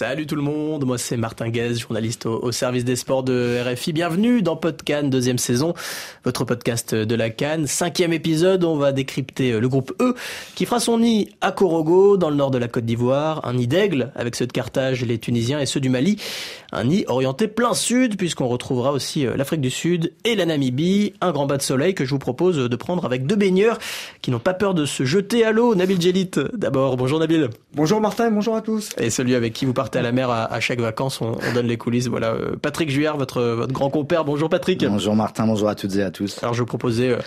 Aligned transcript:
Salut 0.00 0.26
tout 0.26 0.34
le 0.34 0.40
monde, 0.40 0.86
moi 0.86 0.96
c'est 0.96 1.18
Martin 1.18 1.50
Guez, 1.50 1.74
journaliste 1.74 2.24
au, 2.24 2.52
service 2.52 2.86
des 2.86 2.96
sports 2.96 3.22
de 3.22 3.58
RFI. 3.62 3.92
Bienvenue 3.92 4.40
dans 4.40 4.56
Podcan, 4.56 5.02
deuxième 5.02 5.36
saison, 5.36 5.74
votre 6.24 6.46
podcast 6.46 6.94
de 6.94 7.14
la 7.14 7.28
Cannes. 7.28 7.66
Cinquième 7.66 8.14
épisode, 8.14 8.64
on 8.64 8.76
va 8.76 8.92
décrypter 8.92 9.60
le 9.60 9.68
groupe 9.68 9.92
E 10.00 10.14
qui 10.54 10.64
fera 10.64 10.80
son 10.80 11.00
nid 11.00 11.28
à 11.42 11.52
Korogo, 11.52 12.16
dans 12.16 12.30
le 12.30 12.36
nord 12.36 12.50
de 12.50 12.56
la 12.56 12.66
Côte 12.66 12.86
d'Ivoire. 12.86 13.46
Un 13.46 13.52
nid 13.52 13.66
d'aigle 13.66 14.10
avec 14.14 14.36
ceux 14.36 14.46
de 14.46 14.52
Carthage, 14.52 15.04
les 15.04 15.18
Tunisiens 15.18 15.60
et 15.60 15.66
ceux 15.66 15.80
du 15.80 15.90
Mali. 15.90 16.16
Un 16.72 16.84
nid 16.84 17.04
orienté 17.06 17.46
plein 17.46 17.74
sud 17.74 18.16
puisqu'on 18.16 18.48
retrouvera 18.48 18.92
aussi 18.92 19.26
euh, 19.26 19.36
l'Afrique 19.36 19.60
du 19.60 19.70
Sud 19.70 20.14
et 20.24 20.34
la 20.34 20.46
Namibie. 20.46 21.12
Un 21.20 21.30
grand 21.30 21.44
bas 21.44 21.58
de 21.58 21.62
soleil 21.62 21.94
que 21.94 22.06
je 22.06 22.10
vous 22.12 22.18
propose 22.18 22.56
de 22.56 22.76
prendre 22.76 23.04
avec 23.04 23.26
deux 23.26 23.36
baigneurs 23.36 23.78
qui 24.22 24.30
n'ont 24.30 24.38
pas 24.38 24.54
peur 24.54 24.72
de 24.72 24.86
se 24.86 25.04
jeter 25.04 25.44
à 25.44 25.52
l'eau. 25.52 25.74
Nabil 25.74 26.00
Djelit 26.00 26.30
d'abord. 26.54 26.96
Bonjour 26.96 27.18
Nabil. 27.18 27.50
Bonjour 27.74 28.00
Martin, 28.00 28.30
bonjour 28.30 28.56
à 28.56 28.62
tous. 28.62 28.88
Et 28.96 29.10
celui 29.10 29.34
avec 29.34 29.52
qui 29.52 29.66
vous 29.66 29.74
partez 29.74 29.89
à 29.96 30.02
la 30.02 30.12
mer 30.12 30.30
à, 30.30 30.60
chaque 30.60 30.80
vacances, 30.80 31.20
on, 31.20 31.36
donne 31.54 31.66
les 31.66 31.76
coulisses. 31.76 32.08
Voilà, 32.08 32.32
euh, 32.32 32.56
Patrick 32.60 32.90
Juillard, 32.90 33.16
votre, 33.16 33.42
votre 33.42 33.72
grand 33.72 33.90
compère. 33.90 34.24
Bonjour 34.24 34.48
Patrick. 34.48 34.84
Bonjour 34.84 35.16
Martin, 35.16 35.46
bonjour 35.46 35.68
à 35.68 35.74
toutes 35.74 35.96
et 35.96 36.02
à 36.02 36.10
tous. 36.10 36.42
Alors 36.42 36.54
je 36.54 36.60
vous 36.60 36.66
proposais 36.66 37.10
euh, 37.10 37.18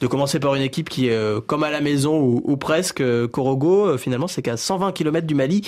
de 0.00 0.06
commencer 0.06 0.40
par 0.40 0.54
une 0.54 0.62
équipe 0.62 0.88
qui 0.88 1.08
est 1.08 1.14
euh, 1.14 1.40
comme 1.40 1.62
à 1.62 1.70
la 1.70 1.80
maison 1.80 2.20
ou, 2.20 2.56
presque. 2.56 3.02
Korogo, 3.28 3.96
finalement, 3.98 4.28
c'est 4.28 4.42
qu'à 4.42 4.56
120 4.56 4.92
km 4.92 5.26
du 5.26 5.34
Mali. 5.34 5.62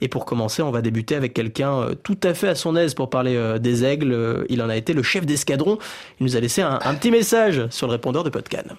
Et 0.00 0.08
pour 0.08 0.24
commencer, 0.24 0.62
on 0.62 0.70
va 0.70 0.82
débuter 0.82 1.14
avec 1.14 1.34
quelqu'un 1.34 1.88
tout 2.02 2.18
à 2.22 2.34
fait 2.34 2.48
à 2.48 2.54
son 2.54 2.76
aise 2.76 2.94
pour 2.94 3.10
parler 3.10 3.58
des 3.60 3.84
aigles. 3.84 4.44
Il 4.48 4.62
en 4.62 4.68
a 4.68 4.76
été 4.76 4.92
le 4.92 5.02
chef 5.02 5.26
d'escadron. 5.26 5.78
Il 6.20 6.24
nous 6.24 6.36
a 6.36 6.40
laissé 6.40 6.62
un, 6.62 6.78
petit 6.94 7.10
message 7.10 7.66
sur 7.70 7.86
le 7.86 7.92
répondeur 7.92 8.24
de 8.24 8.30
Podcan. 8.30 8.74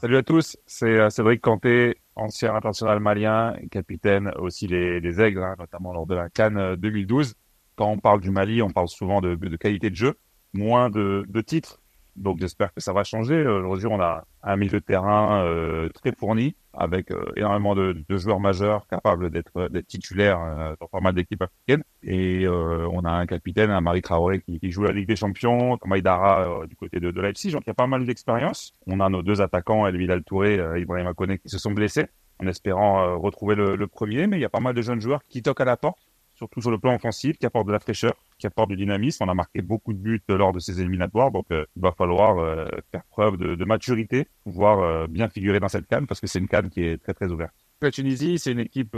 Salut 0.00 0.16
à 0.16 0.22
tous, 0.22 0.56
c'est 0.66 1.10
Cédric 1.10 1.40
Canté, 1.40 1.96
ancien 2.18 2.54
international 2.54 3.00
malien, 3.00 3.54
capitaine 3.70 4.32
aussi 4.38 4.66
les 4.66 5.20
Aigles, 5.20 5.42
hein, 5.42 5.54
notamment 5.58 5.92
lors 5.92 6.06
de 6.06 6.14
la 6.14 6.28
Cannes 6.28 6.76
2012. 6.76 7.30
Euh, 7.30 7.34
Quand 7.76 7.90
on 7.90 7.98
parle 7.98 8.20
du 8.20 8.30
Mali, 8.30 8.60
on 8.62 8.70
parle 8.70 8.88
souvent 8.88 9.20
de, 9.20 9.56
qualité 9.56 9.90
de 9.90 9.96
jeu, 9.96 10.14
moins 10.52 10.90
de 10.90 11.40
titres. 11.40 11.80
Donc 12.18 12.38
j'espère 12.40 12.74
que 12.74 12.80
ça 12.80 12.92
va 12.92 13.04
changer. 13.04 13.46
Aujourd'hui, 13.46 13.86
on 13.86 14.00
a 14.00 14.24
un 14.42 14.56
milieu 14.56 14.80
de 14.80 14.84
terrain 14.84 15.44
euh, 15.44 15.88
très 15.90 16.12
fourni, 16.12 16.56
avec 16.72 17.10
euh, 17.10 17.24
énormément 17.36 17.74
de, 17.74 18.04
joueurs 18.10 18.40
majeurs 18.40 18.86
capables 18.88 19.30
d'être 19.30 19.68
titulaires 19.86 20.40
euh, 20.40 20.74
dans 20.80 20.88
pas 20.88 21.00
mal 21.00 21.14
d'équipes 21.14 21.42
africaines. 21.42 21.84
Et 22.02 22.46
on 22.48 23.04
a 23.04 23.10
un 23.10 23.26
capitaine, 23.26 23.70
un 23.70 23.80
Marie 23.80 24.02
Traoré, 24.02 24.40
qui, 24.40 24.58
qui, 24.58 24.70
joue 24.70 24.82
la 24.82 24.92
Ligue 24.92 25.08
des 25.08 25.16
Champions, 25.16 25.76
Thomas 25.78 25.98
Idara 25.98 26.66
du 26.68 26.76
côté 26.76 26.98
de, 26.98 27.10
de. 27.10 27.22
Donc 27.22 27.62
il 27.66 27.68
y 27.68 27.70
a 27.70 27.74
pas 27.74 27.86
mal 27.86 28.04
d'expérience. 28.04 28.72
On 28.86 29.00
a 29.00 29.08
nos 29.08 29.22
deux 29.22 29.40
attaquants, 29.40 29.86
Elvidal 29.86 30.24
Touré 30.24 30.54
et 30.54 30.80
Ibrahim 30.80 31.06
Akone, 31.06 31.38
qui 31.38 31.48
se 31.48 31.58
sont 31.58 31.72
blessés 31.72 32.06
en 32.40 32.46
espérant 32.46 33.18
retrouver 33.18 33.54
le, 33.54 33.76
le, 33.76 33.86
premier. 33.86 34.26
Mais 34.26 34.38
il 34.38 34.40
y 34.40 34.44
a 34.44 34.48
pas 34.48 34.60
mal 34.60 34.74
de 34.74 34.82
jeunes 34.82 35.00
joueurs 35.00 35.22
qui 35.28 35.42
toquent 35.42 35.60
à 35.60 35.64
la 35.64 35.76
porte 35.76 36.07
surtout 36.38 36.60
sur 36.60 36.70
le 36.70 36.78
plan 36.78 36.94
offensif, 36.94 37.36
qui 37.36 37.46
apporte 37.46 37.66
de 37.66 37.72
la 37.72 37.80
fraîcheur, 37.80 38.14
qui 38.38 38.46
apporte 38.46 38.70
du 38.70 38.76
dynamisme. 38.76 39.24
On 39.24 39.28
a 39.28 39.34
marqué 39.34 39.60
beaucoup 39.60 39.92
de 39.92 39.98
buts 39.98 40.22
lors 40.28 40.52
de 40.52 40.60
ces 40.60 40.80
éliminatoires, 40.80 41.30
donc 41.32 41.46
euh, 41.50 41.66
il 41.76 41.82
va 41.82 41.92
falloir 41.92 42.38
euh, 42.38 42.66
faire 42.92 43.02
preuve 43.10 43.36
de, 43.36 43.56
de 43.56 43.64
maturité, 43.64 44.28
pouvoir 44.44 44.78
euh, 44.78 45.06
bien 45.08 45.28
figurer 45.28 45.58
dans 45.60 45.68
cette 45.68 45.86
canne, 45.86 46.06
parce 46.06 46.20
que 46.20 46.26
c'est 46.26 46.38
une 46.38 46.48
canne 46.48 46.70
qui 46.70 46.84
est 46.84 47.02
très 47.02 47.12
très 47.12 47.28
ouverte. 47.28 47.52
La 47.82 47.90
Tunisie, 47.90 48.38
c'est 48.38 48.52
une 48.52 48.60
équipe 48.60 48.96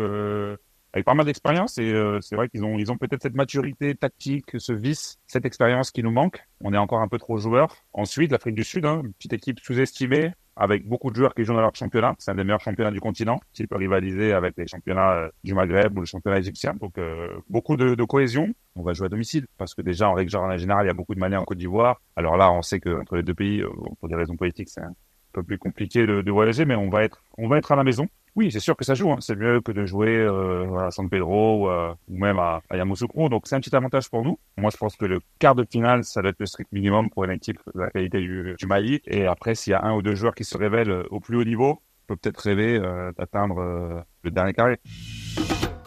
avec 0.92 1.05
pas 1.05 1.14
mal 1.14 1.27
d'expérience 1.27 1.77
et 1.77 1.92
c'est 2.22 2.34
vrai 2.34 2.48
qu'ils 2.48 2.64
ont 2.64 2.78
ils 2.78 2.91
ont 2.91 2.97
peut-être 2.97 3.22
cette 3.22 3.34
maturité 3.34 3.94
tactique, 3.94 4.58
ce 4.58 4.72
vice, 4.72 5.19
cette 5.27 5.44
expérience 5.44 5.91
qui 5.91 6.02
nous 6.02 6.10
manque. 6.10 6.42
On 6.62 6.72
est 6.72 6.78
encore 6.78 7.00
un 7.00 7.08
peu 7.08 7.19
trop 7.19 7.36
joueurs. 7.36 7.76
Ensuite, 7.92 8.32
l'Afrique 8.32 8.54
du 8.54 8.65
Sud, 8.65 8.86
hein, 8.86 9.03
une 9.04 9.12
petite 9.12 9.34
équipe 9.34 9.60
sous-estimée, 9.60 10.32
avec 10.60 10.87
beaucoup 10.87 11.10
de 11.10 11.16
joueurs 11.16 11.34
qui 11.34 11.43
jouent 11.43 11.54
dans 11.54 11.62
leur 11.62 11.75
championnat. 11.75 12.15
C'est 12.19 12.31
un 12.31 12.34
des 12.34 12.44
meilleurs 12.44 12.60
championnats 12.60 12.91
du 12.91 13.00
continent, 13.00 13.41
qui 13.54 13.66
peut 13.66 13.76
rivaliser 13.76 14.34
avec 14.34 14.54
les 14.59 14.66
championnats 14.66 15.12
euh, 15.12 15.31
du 15.43 15.54
Maghreb 15.54 15.97
ou 15.97 16.00
le 16.00 16.06
championnat 16.06 16.38
égyptien. 16.38 16.75
Donc 16.75 16.98
euh, 16.98 17.28
beaucoup 17.48 17.76
de, 17.76 18.04
cohésion. 18.04 18.53
On 18.76 18.82
va 18.82 18.93
jouer 18.93 19.06
à 19.06 19.09
domicile 19.09 19.47
parce 19.56 19.75
que 19.75 19.81
déjà 19.81 20.10
en 20.10 20.12
règle 20.12 20.31
générale, 20.31 20.84
il 20.84 20.88
y 20.88 20.91
a 20.91 20.94
beaucoup 20.94 21.15
de 21.15 21.21
Maliens 21.21 21.41
en 21.41 21.44
Côte 21.44 21.56
d'Ivoire. 21.56 22.03
Alors 22.15 22.37
là, 22.37 22.53
on 22.53 22.60
sait 22.60 22.78
que 22.78 23.00
entre 23.00 23.16
les 23.16 23.22
deux 23.22 23.34
pays, 23.34 23.62
euh, 23.62 23.71
pour 23.98 24.09
des 24.10 24.15
raisons 24.15 24.37
politiques, 24.37 24.69
c'est 24.69 24.82
un 24.82 24.93
peu 25.32 25.42
plus 25.42 25.58
compliqué 25.58 26.06
de, 26.06 26.30
voyager, 26.30 26.64
mais 26.64 26.74
on 26.74 26.88
va 26.88 27.04
être 27.04 27.22
on 27.38 27.48
va 27.48 27.58
être 27.58 27.72
à 27.72 27.76
la 27.76 27.84
maison. 27.84 28.08
Oui, 28.36 28.52
c'est 28.52 28.60
sûr 28.60 28.76
que 28.76 28.84
ça 28.84 28.94
joue. 28.94 29.10
Hein. 29.10 29.16
C'est 29.20 29.34
mieux 29.34 29.60
que 29.60 29.72
de 29.72 29.84
jouer 29.84 30.16
euh, 30.16 30.78
à 30.78 30.91
San 30.91 31.08
Pedro 31.08 31.68
ou 31.68 32.18
même 32.18 32.38
à, 32.38 32.62
à 32.70 32.76
Yamoussoukro. 32.76 33.28
Donc 33.28 33.46
c'est 33.46 33.56
un 33.56 33.60
petit 33.60 33.74
avantage 33.74 34.08
pour 34.08 34.24
nous. 34.24 34.38
Moi, 34.56 34.70
je 34.70 34.76
pense 34.76 34.96
que 34.96 35.04
le 35.04 35.20
quart 35.38 35.54
de 35.54 35.66
finale, 35.68 36.04
ça 36.04 36.22
doit 36.22 36.30
être 36.30 36.38
le 36.38 36.46
strict 36.46 36.70
minimum 36.72 37.10
pour 37.10 37.24
une 37.24 37.32
équipe 37.32 37.58
de 37.74 37.80
la 37.80 37.91
qualité 37.91 38.20
du, 38.20 38.54
du 38.56 38.66
Mali. 38.66 39.00
Et 39.06 39.26
après, 39.26 39.54
s'il 39.54 39.72
y 39.72 39.74
a 39.74 39.84
un 39.84 39.94
ou 39.94 40.02
deux 40.02 40.14
joueurs 40.14 40.34
qui 40.34 40.44
se 40.44 40.56
révèlent 40.56 40.91
euh, 40.91 41.02
au 41.10 41.18
plus 41.18 41.36
haut 41.36 41.44
niveau, 41.44 41.80
on 41.80 42.14
peut 42.14 42.16
peut-être 42.16 42.38
rêver 42.38 42.76
euh, 42.76 43.10
d'atteindre 43.18 44.04
le 44.22 44.30
dernier 44.30 44.52
carré. 44.52 44.78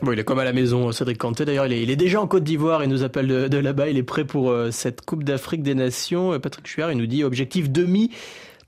Bon, 0.02 0.12
il 0.12 0.20
est 0.20 0.24
comme 0.26 0.40
à 0.40 0.44
la 0.44 0.52
maison, 0.52 0.92
Cédric 0.92 1.18
Canté. 1.18 1.46
D'ailleurs, 1.46 1.66
il 1.66 1.74
est, 1.74 1.82
il 1.82 1.90
est, 1.90 1.96
déjà 1.96 2.20
en 2.20 2.28
Côte 2.28 2.44
d'Ivoire. 2.44 2.84
Il 2.84 2.90
nous 2.90 3.04
appelle 3.04 3.28
de, 3.28 3.58
là-bas. 3.58 3.88
Il 3.88 3.98
est 3.98 4.04
prêt 4.04 4.26
pour 4.26 4.54
cette 4.72 5.06
Coupe 5.06 5.24
d'Afrique 5.24 5.64
des 5.64 5.76
Nations. 5.76 6.38
Patrick 6.42 6.68
Chuard, 6.68 6.92
il 6.92 6.98
nous 6.98 7.06
dit 7.06 7.24
objectif 7.24 7.70
demi 7.70 8.12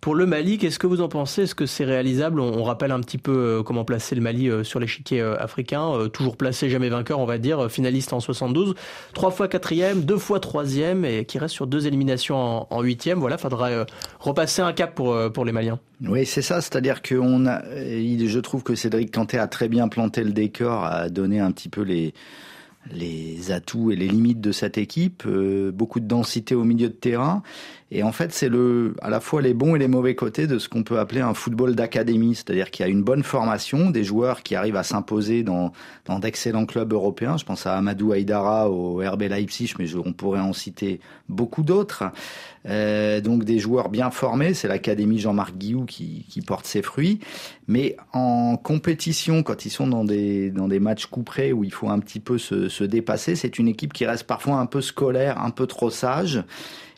pour 0.05 0.13
le 0.13 0.27
Mali, 0.27 0.59
qu'est-ce 0.59 0.77
que 0.77 0.85
vous 0.85 1.01
en 1.01 1.09
pensez? 1.09 1.41
Est-ce 1.41 1.55
que 1.55 1.65
c'est 1.65 1.83
réalisable? 1.83 2.39
On, 2.39 2.61
rappelle 2.61 2.91
un 2.91 2.99
petit 2.99 3.17
peu 3.17 3.35
euh, 3.35 3.63
comment 3.63 3.83
placer 3.85 4.13
le 4.13 4.21
Mali 4.21 4.51
euh, 4.51 4.63
sur 4.63 4.79
l'échiquier 4.79 5.19
euh, 5.19 5.35
africain. 5.39 6.07
toujours 6.13 6.37
placé, 6.37 6.69
jamais 6.69 6.89
vainqueur, 6.89 7.17
on 7.17 7.25
va 7.25 7.39
dire. 7.39 7.71
finaliste 7.71 8.13
en 8.13 8.19
72. 8.19 8.75
Trois 9.15 9.31
fois 9.31 9.47
quatrième, 9.47 10.03
deux 10.03 10.19
fois 10.19 10.39
troisième 10.39 11.05
et 11.05 11.25
qui 11.25 11.39
reste 11.39 11.55
sur 11.55 11.65
deux 11.65 11.87
éliminations 11.87 12.71
en 12.71 12.81
huitième. 12.83 13.17
Voilà, 13.17 13.39
faudra 13.39 13.87
repasser 14.19 14.61
un 14.61 14.73
cap 14.73 14.93
pour, 14.93 15.17
pour 15.33 15.43
les 15.43 15.51
Maliens. 15.51 15.79
Oui, 16.01 16.23
c'est 16.27 16.43
ça. 16.43 16.61
C'est-à-dire 16.61 17.01
que 17.01 17.15
je 17.15 18.39
trouve 18.41 18.61
que 18.61 18.75
Cédric 18.75 19.11
Kanté 19.11 19.39
a 19.39 19.47
très 19.47 19.69
bien 19.69 19.87
planté 19.87 20.23
le 20.23 20.33
décor, 20.33 20.85
a 20.85 21.09
donné 21.09 21.39
un 21.39 21.51
petit 21.51 21.69
peu 21.69 21.81
les 21.81 22.13
les 22.93 23.51
atouts 23.51 23.89
et 23.89 23.95
les 23.95 24.07
limites 24.07 24.41
de 24.41 24.51
cette 24.51 24.77
équipe, 24.77 25.27
beaucoup 25.73 25.99
de 25.99 26.05
densité 26.05 26.53
au 26.53 26.63
milieu 26.63 26.87
de 26.87 26.93
terrain. 26.93 27.41
Et 27.91 28.01
en 28.01 28.11
fait, 28.11 28.33
c'est 28.33 28.49
le, 28.49 28.95
à 29.01 29.11
la 29.11 29.19
fois 29.19 29.43
les 29.43 29.53
bons 29.53 29.75
et 29.75 29.79
les 29.79 29.87
mauvais 29.87 30.15
côtés 30.15 30.47
de 30.47 30.57
ce 30.57 30.67
qu'on 30.67 30.81
peut 30.81 30.97
appeler 30.97 31.21
un 31.21 31.35
football 31.35 31.75
d'académie, 31.75 32.33
c'est-à-dire 32.33 32.71
qu'il 32.71 32.83
y 32.83 32.89
a 32.89 32.91
une 32.91 33.03
bonne 33.03 33.21
formation, 33.21 33.91
des 33.91 34.03
joueurs 34.03 34.41
qui 34.41 34.55
arrivent 34.55 34.75
à 34.75 34.83
s'imposer 34.83 35.43
dans, 35.43 35.71
dans 36.05 36.17
d'excellents 36.17 36.65
clubs 36.65 36.91
européens. 36.91 37.37
Je 37.37 37.45
pense 37.45 37.67
à 37.67 37.77
Amadou 37.77 38.11
Haïdara 38.11 38.71
au 38.71 38.97
RB 39.07 39.23
Leipzig, 39.23 39.75
mais 39.77 39.93
on 39.95 40.13
pourrait 40.13 40.39
en 40.39 40.51
citer 40.51 40.99
beaucoup 41.29 41.61
d'autres. 41.61 42.05
Euh, 42.67 43.21
donc 43.21 43.43
des 43.43 43.59
joueurs 43.59 43.89
bien 43.89 44.09
formés, 44.09 44.55
c'est 44.55 44.67
l'académie 44.67 45.19
Jean-Marc 45.19 45.55
Guillou 45.55 45.85
qui, 45.85 46.25
qui 46.27 46.41
porte 46.41 46.65
ses 46.65 46.81
fruits. 46.81 47.19
Mais 47.67 47.97
en 48.13 48.57
compétition, 48.57 49.43
quand 49.43 49.65
ils 49.65 49.69
sont 49.69 49.85
dans 49.85 50.03
des, 50.03 50.49
dans 50.49 50.67
des 50.67 50.79
matchs 50.79 51.05
couperés 51.05 51.53
où 51.53 51.63
il 51.63 51.71
faut 51.71 51.89
un 51.89 51.99
petit 51.99 52.19
peu 52.19 52.39
se, 52.39 52.67
se 52.67 52.83
dépasser, 52.83 53.35
c'est 53.35 53.59
une 53.59 53.67
équipe 53.67 53.93
qui 53.93 54.07
reste 54.07 54.23
parfois 54.23 54.55
un 54.55 54.65
peu 54.65 54.81
scolaire, 54.81 55.39
un 55.39 55.51
peu 55.51 55.67
trop 55.67 55.91
sage. 55.91 56.43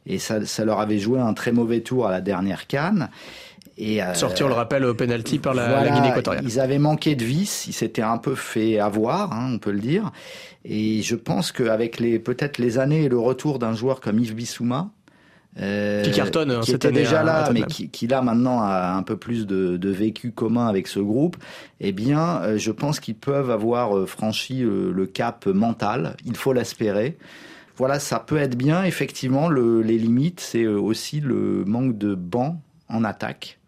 Et 0.07 0.19
ça, 0.19 0.45
ça 0.45 0.66
leur 0.66 0.79
avait 0.79 1.00
joué 1.00 1.19
un 1.19 1.34
très 1.34 1.51
mauvais 1.51 1.81
tour 1.81 2.07
à 2.07 2.12
la 2.12 2.22
dernière 2.22 2.66
canne. 2.68 3.09
Et 3.78 4.01
euh, 4.01 4.13
Sorti, 4.16 4.44
on 4.44 4.47
le 4.47 4.53
rappelle, 4.53 4.85
au 4.85 4.95
penalty 4.95 5.38
par 5.38 5.53
la, 5.53 5.68
voilà, 5.68 5.85
la 5.85 5.91
Guinée 5.91 6.09
équatoriale. 6.09 6.44
Ils 6.44 6.59
avaient 6.59 6.79
manqué 6.79 7.16
de 7.16 7.23
vis, 7.23 7.68
ils 7.68 7.73
s'étaient 7.73 8.01
un 8.01 8.18
peu 8.18 8.34
fait 8.34 8.79
avoir, 8.79 9.34
hein, 9.34 9.51
on 9.53 9.59
peut 9.59 9.72
le 9.72 9.79
dire. 9.79 10.12
Et 10.66 11.01
je 11.03 11.16
pense 11.16 11.51
qu'avec 11.51 12.00
les 12.00 12.18
peut-être 12.18 12.57
les 12.57 12.79
années 12.79 13.03
et 13.03 13.09
le 13.09 13.19
retour 13.19 13.59
d'un 13.59 13.73
joueur 13.73 14.01
comme 14.01 14.18
Yves 14.18 14.34
Bissouma, 14.34 14.90
euh, 15.59 16.03
qui 16.03 16.12
cartonne, 16.12 16.51
hein, 16.51 16.59
qui 16.62 16.72
était 16.72 16.91
déjà 16.91 17.24
là, 17.24 17.50
mais 17.51 17.63
qui, 17.63 17.89
qui, 17.89 18.07
là 18.07 18.22
maintenant 18.22 18.62
a 18.62 18.94
un 18.94 19.03
peu 19.03 19.18
plus 19.18 19.47
de, 19.47 19.78
de 19.78 19.89
vécu 19.89 20.31
commun 20.31 20.68
avec 20.68 20.88
ce 20.88 21.00
groupe. 21.00 21.38
Eh 21.79 21.91
bien, 21.91 22.41
euh, 22.41 22.57
je 22.57 22.72
pense 22.72 23.00
qu'ils 23.00 23.16
peuvent 23.16 23.50
avoir 23.50 23.98
euh, 23.98 24.06
franchi 24.06 24.59
le 24.59 25.06
cap 25.06 25.45
mental. 25.48 26.15
Il 26.25 26.36
faut 26.36 26.54
l'espérer 26.54 27.18
voilà, 27.77 28.00
ça 28.00 28.19
peut 28.19 28.38
être 28.38 28.57
bien. 28.57 28.83
Effectivement, 28.83 29.50
le, 29.50 29.81
les 29.81 29.97
limites, 29.97 30.39
c'est 30.39 30.63
euh, 30.63 30.79
aussi 30.79 31.19
le 31.19 31.63
manque 31.65 31.97
de 31.97 32.15
banc 32.15 32.59
en 32.89 33.03
attaque. 33.03 33.59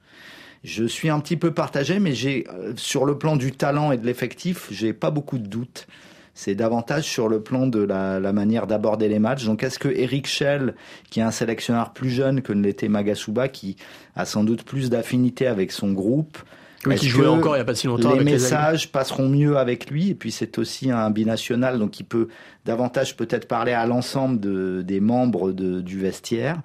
Je 0.63 0.83
suis 0.83 1.09
un 1.09 1.19
petit 1.19 1.37
peu 1.37 1.51
partagé, 1.51 1.99
mais 1.99 2.13
j'ai 2.13 2.45
euh, 2.49 2.73
sur 2.75 3.05
le 3.05 3.17
plan 3.17 3.37
du 3.37 3.51
talent 3.51 3.91
et 3.91 3.97
de 3.97 4.05
l'effectif, 4.05 4.67
j'ai 4.71 4.93
pas 4.93 5.11
beaucoup 5.11 5.37
de 5.37 5.47
doutes. 5.47 5.87
C'est 6.33 6.55
davantage 6.55 7.03
sur 7.03 7.27
le 7.27 7.41
plan 7.41 7.67
de 7.67 7.79
la, 7.79 8.19
la 8.19 8.33
manière 8.33 8.65
d'aborder 8.65 9.09
les 9.09 9.19
matchs. 9.19 9.45
Donc, 9.45 9.61
est-ce 9.61 9.77
que 9.77 9.89
Eric 9.89 10.25
Schell, 10.25 10.73
qui 11.09 11.19
est 11.19 11.23
un 11.23 11.31
sélectionneur 11.31 11.91
plus 11.91 12.09
jeune 12.09 12.41
que 12.41 12.53
ne 12.53 12.63
l'était 12.63 12.87
Magasuba, 12.87 13.49
qui 13.49 13.75
a 14.15 14.25
sans 14.25 14.43
doute 14.43 14.63
plus 14.63 14.89
d'affinité 14.89 15.47
avec 15.47 15.71
son 15.71 15.91
groupe, 15.91 16.37
oui, 16.85 16.95
qui 16.95 17.09
jouait 17.09 17.27
encore 17.27 17.55
il 17.55 17.59
n'y 17.59 17.61
a 17.61 17.65
pas 17.65 17.75
si 17.75 17.87
longtemps. 17.87 18.13
Les 18.13 18.23
messages 18.23 18.85
les 18.85 18.91
passeront 18.91 19.27
mieux 19.27 19.57
avec 19.57 19.89
lui, 19.89 20.09
et 20.09 20.15
puis 20.15 20.31
c'est 20.31 20.57
aussi 20.57 20.91
un 20.91 21.09
binational, 21.09 21.79
donc 21.79 21.99
il 21.99 22.05
peut 22.05 22.27
davantage 22.65 23.17
peut-être 23.17 23.47
parler 23.47 23.73
à 23.73 23.85
l'ensemble 23.85 24.39
de, 24.39 24.81
des 24.81 24.99
membres 24.99 25.51
de, 25.51 25.81
du 25.81 25.99
vestiaire. 25.99 26.61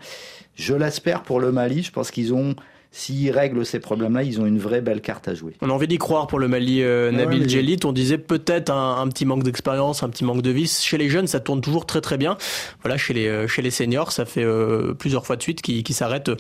Je 0.55 0.75
l'espère 0.75 1.22
pour 1.22 1.40
le 1.40 1.50
Mali, 1.50 1.82
je 1.82 1.90
pense 1.90 2.11
qu'ils 2.11 2.32
ont 2.32 2.55
s'ils 2.94 3.32
règlent 3.32 3.67
ces 3.67 3.81
problèmes-là, 3.81 4.23
ils 4.23 4.41
ont 4.41 4.46
une 4.46 4.58
vraie 4.58 4.81
belle 4.81 5.00
carte 5.00 5.26
à 5.26 5.35
jouer. 5.35 5.55
On 5.61 5.69
a 5.69 5.73
envie 5.73 5.88
d'y 5.88 5.99
croire 5.99 6.29
pour 6.29 6.38
le 6.38 6.46
Mali 6.46 6.81
euh, 6.81 7.11
Nabil 7.11 7.49
Djelit. 7.49 7.81
On 7.85 7.93
disait 7.93 8.19
peut-être 8.19 8.70
un, 8.70 9.08
petit 9.08 9.26
manque 9.26 9.43
d'expérience, 9.43 10.05
un 10.05 10.08
petit 10.08 10.25
manque 10.25 10.43
de 10.43 10.50
vis. 10.50 10.81
Chez 10.81 10.96
les 10.96 11.08
jeunes, 11.08 11.26
ça 11.26 11.41
tourne 11.41 11.61
toujours 11.61 11.87
très 11.87 12.00
très 12.00 12.17
bien. 12.17 12.37
Voilà, 12.82 12.96
chez 12.96 13.12
les 13.12 13.26
euh, 13.26 13.49
chez 13.49 13.62
les 13.62 13.73
seniors, 13.73 14.12
ça 14.12 14.25
fait 14.25 14.44
euh, 14.44 14.94
plusieurs 14.94 15.26
fois 15.26 15.35
de 15.35 15.43
suite 15.43 15.61
qui, 15.61 15.82
qui 15.82 15.93
s'arrêtent 15.93 16.31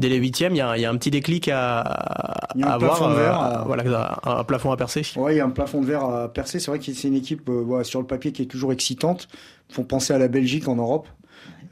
dès 0.00 0.08
les 0.08 0.16
huitièmes. 0.16 0.56
Il 0.56 0.58
y, 0.58 0.62
a, 0.62 0.76
il 0.76 0.80
y 0.80 0.84
a 0.84 0.90
un 0.90 0.96
petit 0.96 1.12
déclic 1.12 1.48
à, 1.48 2.48
il 2.56 2.62
y 2.62 2.64
a 2.64 2.70
un 2.70 2.72
avoir. 2.72 3.08
De 3.08 3.14
verre, 3.14 3.64
voilà, 3.66 4.18
un, 4.24 4.42
plafond 4.42 4.72
à 4.72 4.76
percer. 4.76 5.02
Oui, 5.14 5.34
il 5.34 5.36
y 5.36 5.40
a 5.40 5.44
un 5.44 5.50
plafond 5.50 5.80
de 5.80 5.86
verre 5.86 6.04
à 6.04 6.32
percer. 6.32 6.58
C'est 6.58 6.72
vrai 6.72 6.80
que 6.80 6.86
c'est 6.86 7.06
une 7.06 7.14
équipe 7.14 7.48
sur 7.84 8.00
le 8.00 8.06
papier 8.06 8.32
qui 8.32 8.42
est 8.42 8.46
toujours 8.46 8.72
excitante. 8.72 9.28
Ils 9.68 9.76
font 9.76 9.84
penser 9.84 10.12
à 10.12 10.18
la 10.18 10.26
Belgique 10.26 10.66
en 10.66 10.74
Europe. 10.74 11.06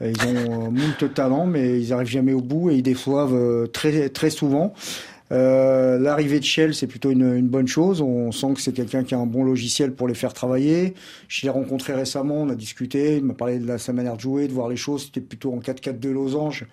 Ils 0.01 0.49
ont 0.49 0.71
moult 0.71 1.13
talent, 1.13 1.45
mais 1.45 1.79
ils 1.79 1.93
arrivent 1.93 2.07
jamais 2.07 2.33
au 2.33 2.41
bout 2.41 2.71
et 2.71 2.75
ils 2.75 2.83
déçoivent 2.83 3.69
très 3.71 4.09
très 4.09 4.29
souvent. 4.29 4.73
Euh, 5.31 5.99
L'arrivée 5.99 6.39
de 6.39 6.45
Shell, 6.45 6.73
c'est 6.73 6.87
plutôt 6.87 7.11
une, 7.11 7.35
une, 7.35 7.47
bonne 7.47 7.67
chose. 7.67 8.01
On 8.01 8.31
sent 8.31 8.53
que 8.55 8.61
c'est 8.61 8.71
quelqu'un 8.71 9.03
qui 9.03 9.13
a 9.13 9.19
un 9.19 9.25
bon 9.25 9.43
logiciel 9.43 9.93
pour 9.93 10.07
les 10.07 10.15
faire 10.15 10.33
travailler. 10.33 10.95
Je 11.27 11.43
l'ai 11.43 11.49
rencontré 11.49 11.93
récemment, 11.93 12.41
on 12.41 12.49
a 12.49 12.55
discuté, 12.55 13.17
il 13.17 13.25
m'a 13.25 13.33
parlé 13.33 13.59
de 13.59 13.77
sa 13.77 13.93
manière 13.93 14.15
de 14.15 14.21
jouer, 14.21 14.47
de 14.47 14.53
voir 14.53 14.69
les 14.69 14.77
choses. 14.77 15.05
C'était 15.05 15.21
plutôt 15.21 15.53
en 15.53 15.59
4-4 15.59 15.99
de 15.99 16.09
losange 16.09 16.65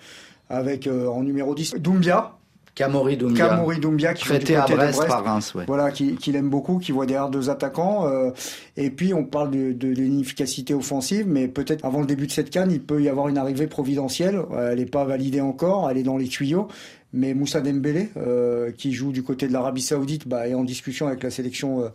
avec 0.48 0.86
euh, 0.86 1.08
en 1.08 1.22
numéro 1.22 1.54
10 1.54 1.76
Doumbia. 1.78 2.35
Kamori 2.76 3.16
Doumbia. 3.16 4.14
Qui 4.14 4.24
Traité 4.24 4.54
à 4.54 4.66
Brest, 4.66 5.06
par 5.08 5.24
Reims, 5.24 5.54
ouais. 5.54 5.64
Voilà, 5.66 5.90
qui, 5.90 6.14
qui 6.16 6.30
l'aime 6.30 6.50
beaucoup, 6.50 6.78
qui 6.78 6.92
voit 6.92 7.06
derrière 7.06 7.30
deux 7.30 7.50
attaquants. 7.50 8.06
Euh, 8.06 8.30
et 8.76 8.90
puis 8.90 9.14
on 9.14 9.24
parle 9.24 9.50
de, 9.50 9.72
de 9.72 9.88
l'inefficacité 9.88 10.74
offensive, 10.74 11.26
mais 11.26 11.48
peut-être 11.48 11.84
avant 11.84 12.00
le 12.00 12.06
début 12.06 12.26
de 12.26 12.32
cette 12.32 12.50
canne, 12.50 12.70
il 12.70 12.82
peut 12.82 13.02
y 13.02 13.08
avoir 13.08 13.28
une 13.28 13.38
arrivée 13.38 13.66
providentielle. 13.66 14.40
Elle 14.56 14.78
n'est 14.78 14.86
pas 14.86 15.04
validée 15.04 15.40
encore, 15.40 15.90
elle 15.90 15.96
est 15.96 16.02
dans 16.02 16.18
les 16.18 16.28
tuyaux. 16.28 16.68
Mais 17.12 17.34
Moussa 17.34 17.60
Dembélé, 17.60 18.08
euh, 18.16 18.72
qui 18.72 18.92
joue 18.92 19.12
du 19.12 19.22
côté 19.22 19.46
de 19.46 19.52
l'Arabie 19.52 19.80
Saoudite, 19.80 20.26
bah, 20.26 20.48
est 20.48 20.54
en 20.54 20.64
discussion 20.64 21.06
avec 21.06 21.22
la 21.22 21.30
sélection 21.30 21.84
euh, 21.84 21.88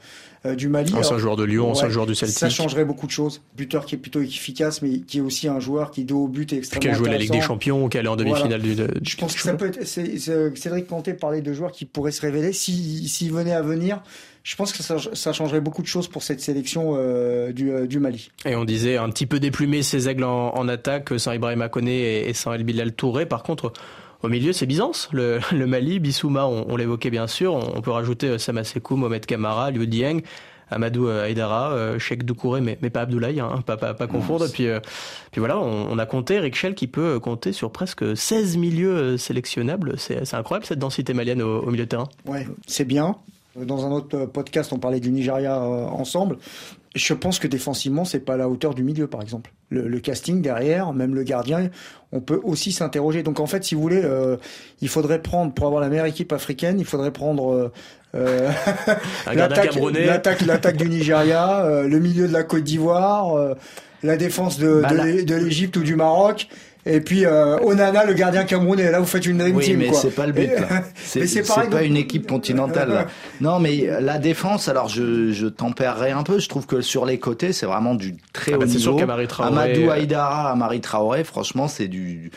euh 0.45 0.55
du 0.55 0.69
Mali. 0.69 0.93
Ancien 0.95 1.17
joueur 1.17 1.35
de 1.35 1.43
Lyon, 1.43 1.69
ancien 1.69 1.89
joueur 1.89 2.05
du 2.05 2.15
Celtic. 2.15 2.37
Ça 2.37 2.49
changerait 2.49 2.85
beaucoup 2.85 3.07
de 3.07 3.11
choses. 3.11 3.41
Buteur 3.57 3.85
qui 3.85 3.95
est 3.95 3.97
plutôt 3.97 4.21
efficace, 4.21 4.81
mais 4.81 5.01
qui 5.01 5.17
est 5.17 5.21
aussi 5.21 5.49
un 5.49 5.59
joueur 5.59 5.91
qui, 5.91 6.05
dos 6.05 6.23
au 6.23 6.27
but, 6.27 6.53
est 6.53 6.57
extrêmement 6.57 6.81
Qui 6.81 6.89
a 6.89 6.97
joué 6.97 7.09
la 7.09 7.17
Ligue 7.17 7.31
des 7.31 7.41
Champions, 7.41 7.89
qui 7.89 7.97
est 7.97 7.99
allé 7.99 8.09
en 8.09 8.15
demi-finale 8.15 8.61
du, 8.61 8.75
Je 9.03 9.17
pense 9.17 9.35
que 9.35 9.41
ça 9.41 9.53
peut 9.53 9.67
être. 9.67 9.85
Cédric 9.85 10.87
Kanté 10.87 11.13
parlait 11.13 11.41
de 11.41 11.53
joueurs 11.53 11.71
qui 11.71 11.85
pourraient 11.85 12.11
se 12.11 12.21
révéler. 12.21 12.53
S'ils 12.53 13.09
si, 13.09 13.29
venaient 13.29 13.53
à 13.53 13.61
venir, 13.61 14.01
je 14.43 14.55
pense 14.55 14.71
que 14.71 14.81
ça, 14.81 14.95
ça, 15.13 15.33
changerait 15.33 15.61
beaucoup 15.61 15.81
de 15.81 15.87
choses 15.87 16.07
pour 16.07 16.23
cette 16.23 16.41
sélection 16.41 16.93
euh, 16.95 17.51
du, 17.51 17.71
euh, 17.71 17.85
du, 17.85 17.99
Mali. 17.99 18.31
Et 18.45 18.55
on 18.55 18.65
disait 18.65 18.97
un 18.97 19.09
petit 19.09 19.25
peu 19.25 19.39
déplumé 19.39 19.83
ces 19.83 20.09
aigles 20.09 20.23
en, 20.23 20.55
en 20.55 20.67
attaque, 20.67 21.09
sans 21.17 21.33
Ibrahim 21.33 21.67
Koné 21.69 22.21
et, 22.23 22.29
et 22.29 22.33
sans 22.33 22.53
El 22.53 22.63
Bilal 22.63 22.93
Touré. 22.93 23.25
Par 23.25 23.43
contre, 23.43 23.73
au 24.23 24.29
milieu, 24.29 24.53
c'est 24.53 24.65
Byzance, 24.65 25.09
le, 25.11 25.39
le 25.51 25.65
Mali, 25.65 25.99
Bissouma, 25.99 26.45
on, 26.45 26.75
l'évoquait 26.75 27.09
bien 27.09 27.27
sûr. 27.27 27.53
On, 27.53 27.81
peut 27.81 27.91
rajouter 27.91 28.27
euh, 28.27 28.37
Samasekou, 28.37 28.95
Mohamed 28.95 29.25
Kamara, 29.25 29.71
Liu 29.71 29.87
Dieng, 29.87 30.21
Amadou 30.69 31.07
euh, 31.07 31.25
Haïdara, 31.25 31.71
euh, 31.71 31.99
Sheikh 31.99 32.23
Doucouré, 32.23 32.61
mais, 32.61 32.77
mais 32.81 32.89
pas 32.89 33.01
Abdoulaye, 33.01 33.39
hein, 33.39 33.61
pas, 33.65 33.77
pas, 33.77 33.93
pas 33.93 34.07
confondre. 34.07 34.49
Puis, 34.51 34.67
puis 35.31 35.39
voilà, 35.39 35.59
on, 35.59 35.97
a 35.97 36.05
compté 36.05 36.39
Rick 36.39 36.55
Shell 36.55 36.75
qui 36.75 36.87
peut 36.87 37.19
compter 37.19 37.51
sur 37.51 37.71
presque 37.71 38.15
16 38.15 38.57
milieux 38.57 39.17
sélectionnables. 39.17 39.95
C'est 39.97 40.33
incroyable 40.33 40.65
cette 40.65 40.79
densité 40.79 41.13
malienne 41.13 41.41
au, 41.41 41.69
milieu 41.69 41.85
de 41.85 41.89
terrain. 41.89 42.09
Ouais, 42.25 42.47
c'est 42.67 42.85
bien. 42.85 43.17
Dans 43.55 43.85
un 43.85 43.91
autre 43.91 44.25
podcast, 44.27 44.71
on 44.71 44.79
parlait 44.79 45.01
du 45.01 45.11
Nigeria 45.11 45.59
ensemble 45.59 46.37
je 46.95 47.13
pense 47.13 47.39
que 47.39 47.47
défensivement, 47.47 48.03
c'est 48.03 48.19
pas 48.19 48.33
à 48.33 48.37
la 48.37 48.49
hauteur 48.49 48.73
du 48.73 48.83
milieu, 48.83 49.07
par 49.07 49.21
exemple. 49.21 49.51
Le, 49.69 49.99
casting 49.99 50.41
derrière, 50.41 50.91
même 50.91 51.15
le 51.15 51.23
gardien, 51.23 51.69
on 52.11 52.19
peut 52.19 52.41
aussi 52.43 52.73
s'interroger. 52.73 53.23
Donc 53.23 53.39
en 53.39 53.47
fait, 53.47 53.63
si 53.63 53.73
vous 53.73 53.81
voulez, 53.81 54.01
euh, 54.03 54.35
il 54.81 54.89
faudrait 54.89 55.21
prendre 55.21 55.53
pour 55.53 55.67
avoir 55.67 55.81
la 55.81 55.87
meilleure 55.87 56.07
équipe 56.07 56.33
africaine, 56.33 56.77
il 56.77 56.85
faudrait 56.85 57.11
prendre 57.11 57.53
euh, 57.53 57.71
euh 58.15 58.51
l'attaque, 59.33 60.41
l'attaque 60.41 60.75
du 60.75 60.89
Nigeria, 60.89 61.63
euh, 61.63 61.87
le 61.87 61.99
milieu 61.99 62.27
de 62.27 62.33
la 62.33 62.43
Côte 62.43 62.65
d'Ivoire, 62.65 63.55
la 64.03 64.17
défense 64.17 64.59
de, 64.59 64.81
bah 64.81 64.89
de 64.89 65.35
l'Égypte 65.35 65.77
ou 65.77 65.83
du 65.83 65.95
Maroc. 65.95 66.49
Et 66.85 67.01
puis 67.01 67.25
euh, 67.25 67.57
Onana, 67.59 68.05
le 68.05 68.13
gardien 68.13 68.43
camerounais. 68.43 68.91
Là, 68.91 68.99
vous 68.99 69.05
faites 69.05 69.25
une 69.25 69.37
dream 69.37 69.55
oui, 69.55 69.65
team. 69.65 69.77
mais 69.79 69.93
c'est 69.93 70.15
pas 70.15 70.25
le 70.25 70.33
but. 70.33 70.49
C'est 70.95 71.47
pas 71.69 71.83
une 71.83 71.97
équipe 71.97 72.27
continentale. 72.27 73.07
Non, 73.41 73.59
mais 73.59 73.89
la 73.99 74.19
défense. 74.19 74.67
Alors, 74.67 74.87
je, 74.87 75.31
je 75.31 75.47
tempérerai 75.47 76.11
un 76.11 76.23
peu. 76.23 76.39
Je 76.39 76.47
trouve 76.47 76.67
que 76.67 76.81
sur 76.81 77.05
les 77.05 77.17
côtés, 77.19 77.53
c'est 77.53 77.65
vraiment 77.65 77.95
du 77.95 78.15
très 78.33 78.53
ah 78.53 78.57
bah, 78.57 78.65
haut 78.65 78.67
niveau. 78.67 78.97
Sûr 78.97 79.43
Amadou 79.43 79.89
euh, 79.89 79.91
Haïdara, 79.91 80.51
Amari 80.51 80.81
Traoré, 80.81 81.23
franchement, 81.23 81.67
c'est 81.67 81.87
du 81.87 82.31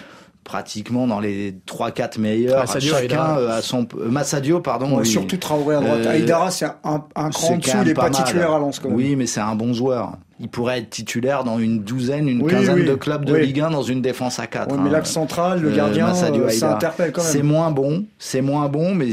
pratiquement 0.44 1.06
dans 1.06 1.20
les 1.20 1.52
3-4 1.66 2.20
meilleurs. 2.20 2.60
Massadio, 2.60 2.94
chacun 2.94 3.38
euh, 3.38 3.58
à 3.58 3.62
son 3.62 3.86
euh, 3.98 4.08
Massadio, 4.08 4.60
pardon. 4.60 5.02
Surtout 5.04 5.36
Traoré 5.36 5.76
à 5.76 5.80
droite. 5.80 6.06
Haïdara, 6.06 6.50
c'est 6.50 6.66
un, 6.66 7.04
un 7.16 7.30
cran 7.30 7.56
dessus. 7.56 7.76
Il 7.82 7.88
est 7.88 7.94
pas, 7.94 8.10
titulaire 8.10 8.52
à 8.52 8.58
Lens. 8.58 8.80
Oui, 8.84 9.16
mais 9.16 9.26
c'est 9.26 9.40
un 9.40 9.54
bon 9.54 9.72
joueur 9.72 10.12
il 10.40 10.48
pourrait 10.48 10.78
être 10.78 10.90
titulaire 10.90 11.44
dans 11.44 11.58
une 11.58 11.80
douzaine, 11.80 12.28
une 12.28 12.46
quinzaine 12.46 12.84
de 12.84 12.94
clubs 12.94 13.24
de 13.24 13.34
Ligue 13.34 13.60
1 13.60 13.70
dans 13.70 13.82
une 13.82 14.02
défense 14.02 14.38
à 14.38 14.46
4. 14.46 14.76
mais 14.76 14.88
hein. 14.88 14.92
l'axe 14.92 15.10
central, 15.10 15.60
le 15.60 15.70
euh, 15.70 15.76
gardien, 15.76 16.08
euh, 16.08 16.48
ça 16.50 16.74
interpelle 16.74 17.12
quand 17.12 17.22
même. 17.22 17.32
C'est 17.32 17.42
moins 17.42 17.70
bon, 17.70 18.04
c'est 18.18 18.40
moins 18.40 18.68
bon, 18.68 18.94
mais 18.94 19.12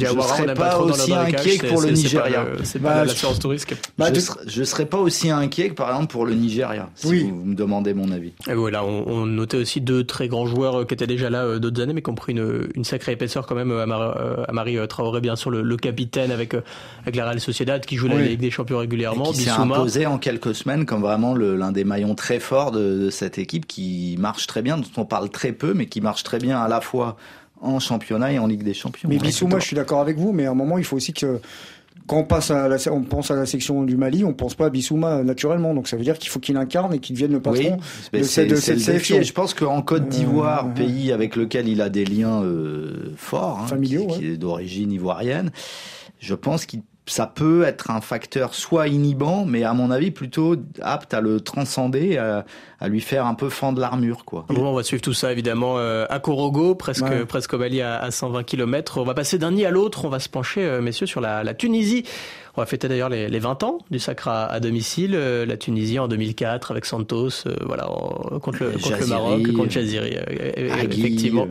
je 0.00 0.06
ne 0.06 0.20
serais 0.20 0.54
pas 0.54 0.78
aussi 0.78 1.12
inquiet 1.12 1.58
que 1.58 1.66
pour 1.66 1.82
le 1.82 1.90
Nigeria. 1.90 2.46
C'est 2.62 2.80
pas, 2.80 3.04
l'assurance 3.04 3.38
touriste. 3.38 3.74
Bah, 3.96 4.06
je, 4.46 4.60
ne 4.60 4.64
serais 4.64 4.86
pas 4.86 4.98
aussi 4.98 5.30
inquiet 5.30 5.70
que 5.70 5.74
par 5.74 5.88
exemple 5.88 6.12
pour 6.12 6.26
le 6.26 6.34
Nigeria, 6.34 6.90
si 6.94 7.06
oui. 7.08 7.30
vous 7.30 7.44
me 7.44 7.54
demandez 7.54 7.94
mon 7.94 8.10
avis. 8.10 8.32
Et 8.48 8.54
voilà, 8.54 8.84
on, 8.84 9.26
notait 9.26 9.56
aussi 9.56 9.80
deux 9.80 10.04
très 10.04 10.28
grands 10.28 10.46
joueurs 10.46 10.80
euh, 10.80 10.84
qui 10.84 10.94
étaient 10.94 11.06
déjà 11.06 11.30
là 11.30 11.58
d'autres 11.58 11.80
années, 11.82 11.92
mais 11.92 12.02
qui 12.02 12.10
ont 12.10 12.14
pris 12.14 12.32
une, 12.32 12.68
une 12.74 12.84
sacrée 12.84 13.12
épaisseur 13.12 13.46
quand 13.46 13.54
même. 13.54 13.72
à 13.72 14.52
Marie 14.52 14.78
Traoré, 14.88 15.20
bien 15.20 15.36
sûr, 15.36 15.50
le, 15.50 15.76
capitaine 15.76 16.30
avec, 16.30 16.54
avec 16.54 17.16
la 17.16 17.24
Real 17.24 17.40
Sociedad 17.40 17.84
qui 17.84 17.96
joue 17.96 18.08
la 18.08 18.20
Ligue 18.20 18.40
des 18.40 18.50
Champions 18.50 18.78
régulièrement. 18.78 19.32
Et 19.32 19.34
qui 19.34 19.42
s'est 19.42 19.50
imposé 19.50 20.06
en 20.06 20.18
quelques 20.18 20.54
semaines 20.54 20.86
comme 20.86 21.02
vraiment 21.02 21.34
l'un 21.34 21.72
des 21.72 21.84
maillons 21.84 22.14
très 22.14 22.40
forts 22.40 22.70
de, 22.72 23.10
cette 23.10 23.38
équipe 23.38 23.66
qui 23.66 24.16
marche 24.18 24.46
très 24.46 24.62
bien, 24.62 24.76
dont 24.76 24.84
on 24.96 25.04
parle 25.04 25.30
très 25.30 25.52
peu, 25.52 25.74
mais 25.74 25.86
qui 25.86 26.00
marche 26.00 26.22
très 26.22 26.38
bien 26.38 26.58
à 26.60 26.68
la 26.68 26.80
fois 26.80 27.16
en 27.60 27.78
championnat 27.80 28.32
et 28.32 28.38
en 28.38 28.46
Ligue 28.46 28.62
des 28.62 28.74
Champions. 28.74 29.08
Mais 29.08 29.18
Bissou, 29.18 29.46
moi 29.46 29.60
je 29.60 29.66
suis 29.66 29.76
d'accord 29.76 30.00
avec 30.00 30.16
vous, 30.16 30.32
mais 30.32 30.46
à 30.46 30.50
un 30.50 30.54
moment 30.54 30.78
il 30.78 30.84
faut 30.84 30.96
aussi 30.96 31.12
que 31.12 31.40
quand 32.08 32.18
on, 32.18 32.24
passe 32.24 32.50
à 32.50 32.68
la, 32.68 32.76
on 32.90 33.02
pense 33.02 33.30
à 33.30 33.36
la 33.36 33.44
section 33.44 33.84
du 33.84 33.96
Mali, 33.96 34.24
on 34.24 34.32
pense 34.32 34.54
pas 34.54 34.66
à 34.66 34.70
Bissouma 34.70 35.22
naturellement. 35.22 35.74
Donc 35.74 35.88
ça 35.88 35.96
veut 35.96 36.02
dire 36.02 36.18
qu'il 36.18 36.30
faut 36.30 36.40
qu'il 36.40 36.56
incarne 36.56 36.94
et 36.94 36.98
qu'il 36.98 37.14
devienne 37.14 37.32
le 37.32 37.40
patron 37.40 37.78
de, 38.12 38.22
cette, 38.22 38.56
sélection. 38.56 39.20
Je 39.22 39.32
pense 39.32 39.52
qu'en 39.52 39.82
Côte 39.82 40.08
d'Ivoire, 40.08 40.66
euh, 40.66 40.74
pays 40.74 41.12
avec 41.12 41.36
lequel 41.36 41.68
il 41.68 41.82
a 41.82 41.90
des 41.90 42.06
liens 42.06 42.42
euh, 42.42 43.12
forts, 43.16 43.60
hein, 43.62 43.66
familiaux, 43.66 44.08
est 44.22 44.38
d'origine 44.38 44.90
ivoirienne, 44.90 45.50
je 46.18 46.34
pense 46.34 46.64
qu'il 46.64 46.80
ça 47.10 47.26
peut 47.26 47.64
être 47.64 47.90
un 47.90 48.00
facteur 48.00 48.54
soit 48.54 48.88
inhibant, 48.88 49.44
mais 49.44 49.64
à 49.64 49.72
mon 49.72 49.90
avis 49.90 50.10
plutôt 50.10 50.56
apte 50.80 51.14
à 51.14 51.20
le 51.20 51.40
transcender, 51.40 52.18
à, 52.18 52.44
à 52.80 52.88
lui 52.88 53.00
faire 53.00 53.26
un 53.26 53.34
peu 53.34 53.48
fendre 53.48 53.80
l'armure, 53.80 54.24
quoi. 54.24 54.46
Bon, 54.48 54.66
on 54.66 54.74
va 54.74 54.82
suivre 54.82 55.02
tout 55.02 55.12
ça 55.12 55.32
évidemment 55.32 55.78
euh, 55.78 56.06
à 56.08 56.20
Korogo, 56.20 56.74
presque 56.74 57.24
presque 57.24 57.54
au 57.54 57.58
Mali 57.58 57.82
à, 57.82 58.10
120 58.10 58.44
km. 58.44 58.98
On 58.98 59.04
va 59.04 59.14
passer 59.14 59.38
d'un 59.38 59.52
nid 59.52 59.64
à 59.64 59.70
l'autre. 59.70 60.04
On 60.04 60.08
va 60.08 60.20
se 60.20 60.28
pencher, 60.28 60.64
euh, 60.64 60.80
messieurs, 60.80 61.06
sur 61.06 61.20
la, 61.20 61.42
la 61.42 61.54
Tunisie. 61.54 62.04
On 62.58 62.62
va 62.62 62.66
fêter 62.66 62.88
d'ailleurs 62.88 63.08
les, 63.08 63.28
les, 63.28 63.38
20 63.38 63.62
ans 63.62 63.78
du 63.88 64.00
sacre 64.00 64.26
à, 64.26 64.58
domicile. 64.58 65.12
Euh, 65.14 65.46
la 65.46 65.56
Tunisie 65.56 66.00
en 66.00 66.08
2004 66.08 66.72
avec 66.72 66.86
Santos, 66.86 67.44
voilà, 67.64 67.88
contre 68.42 68.64
le, 68.64 68.70
contre 68.72 68.98
le 68.98 69.06
Maroc, 69.06 69.52
contre 69.52 69.70
Jaziri, 69.70 70.16
effectivement, 70.56 71.46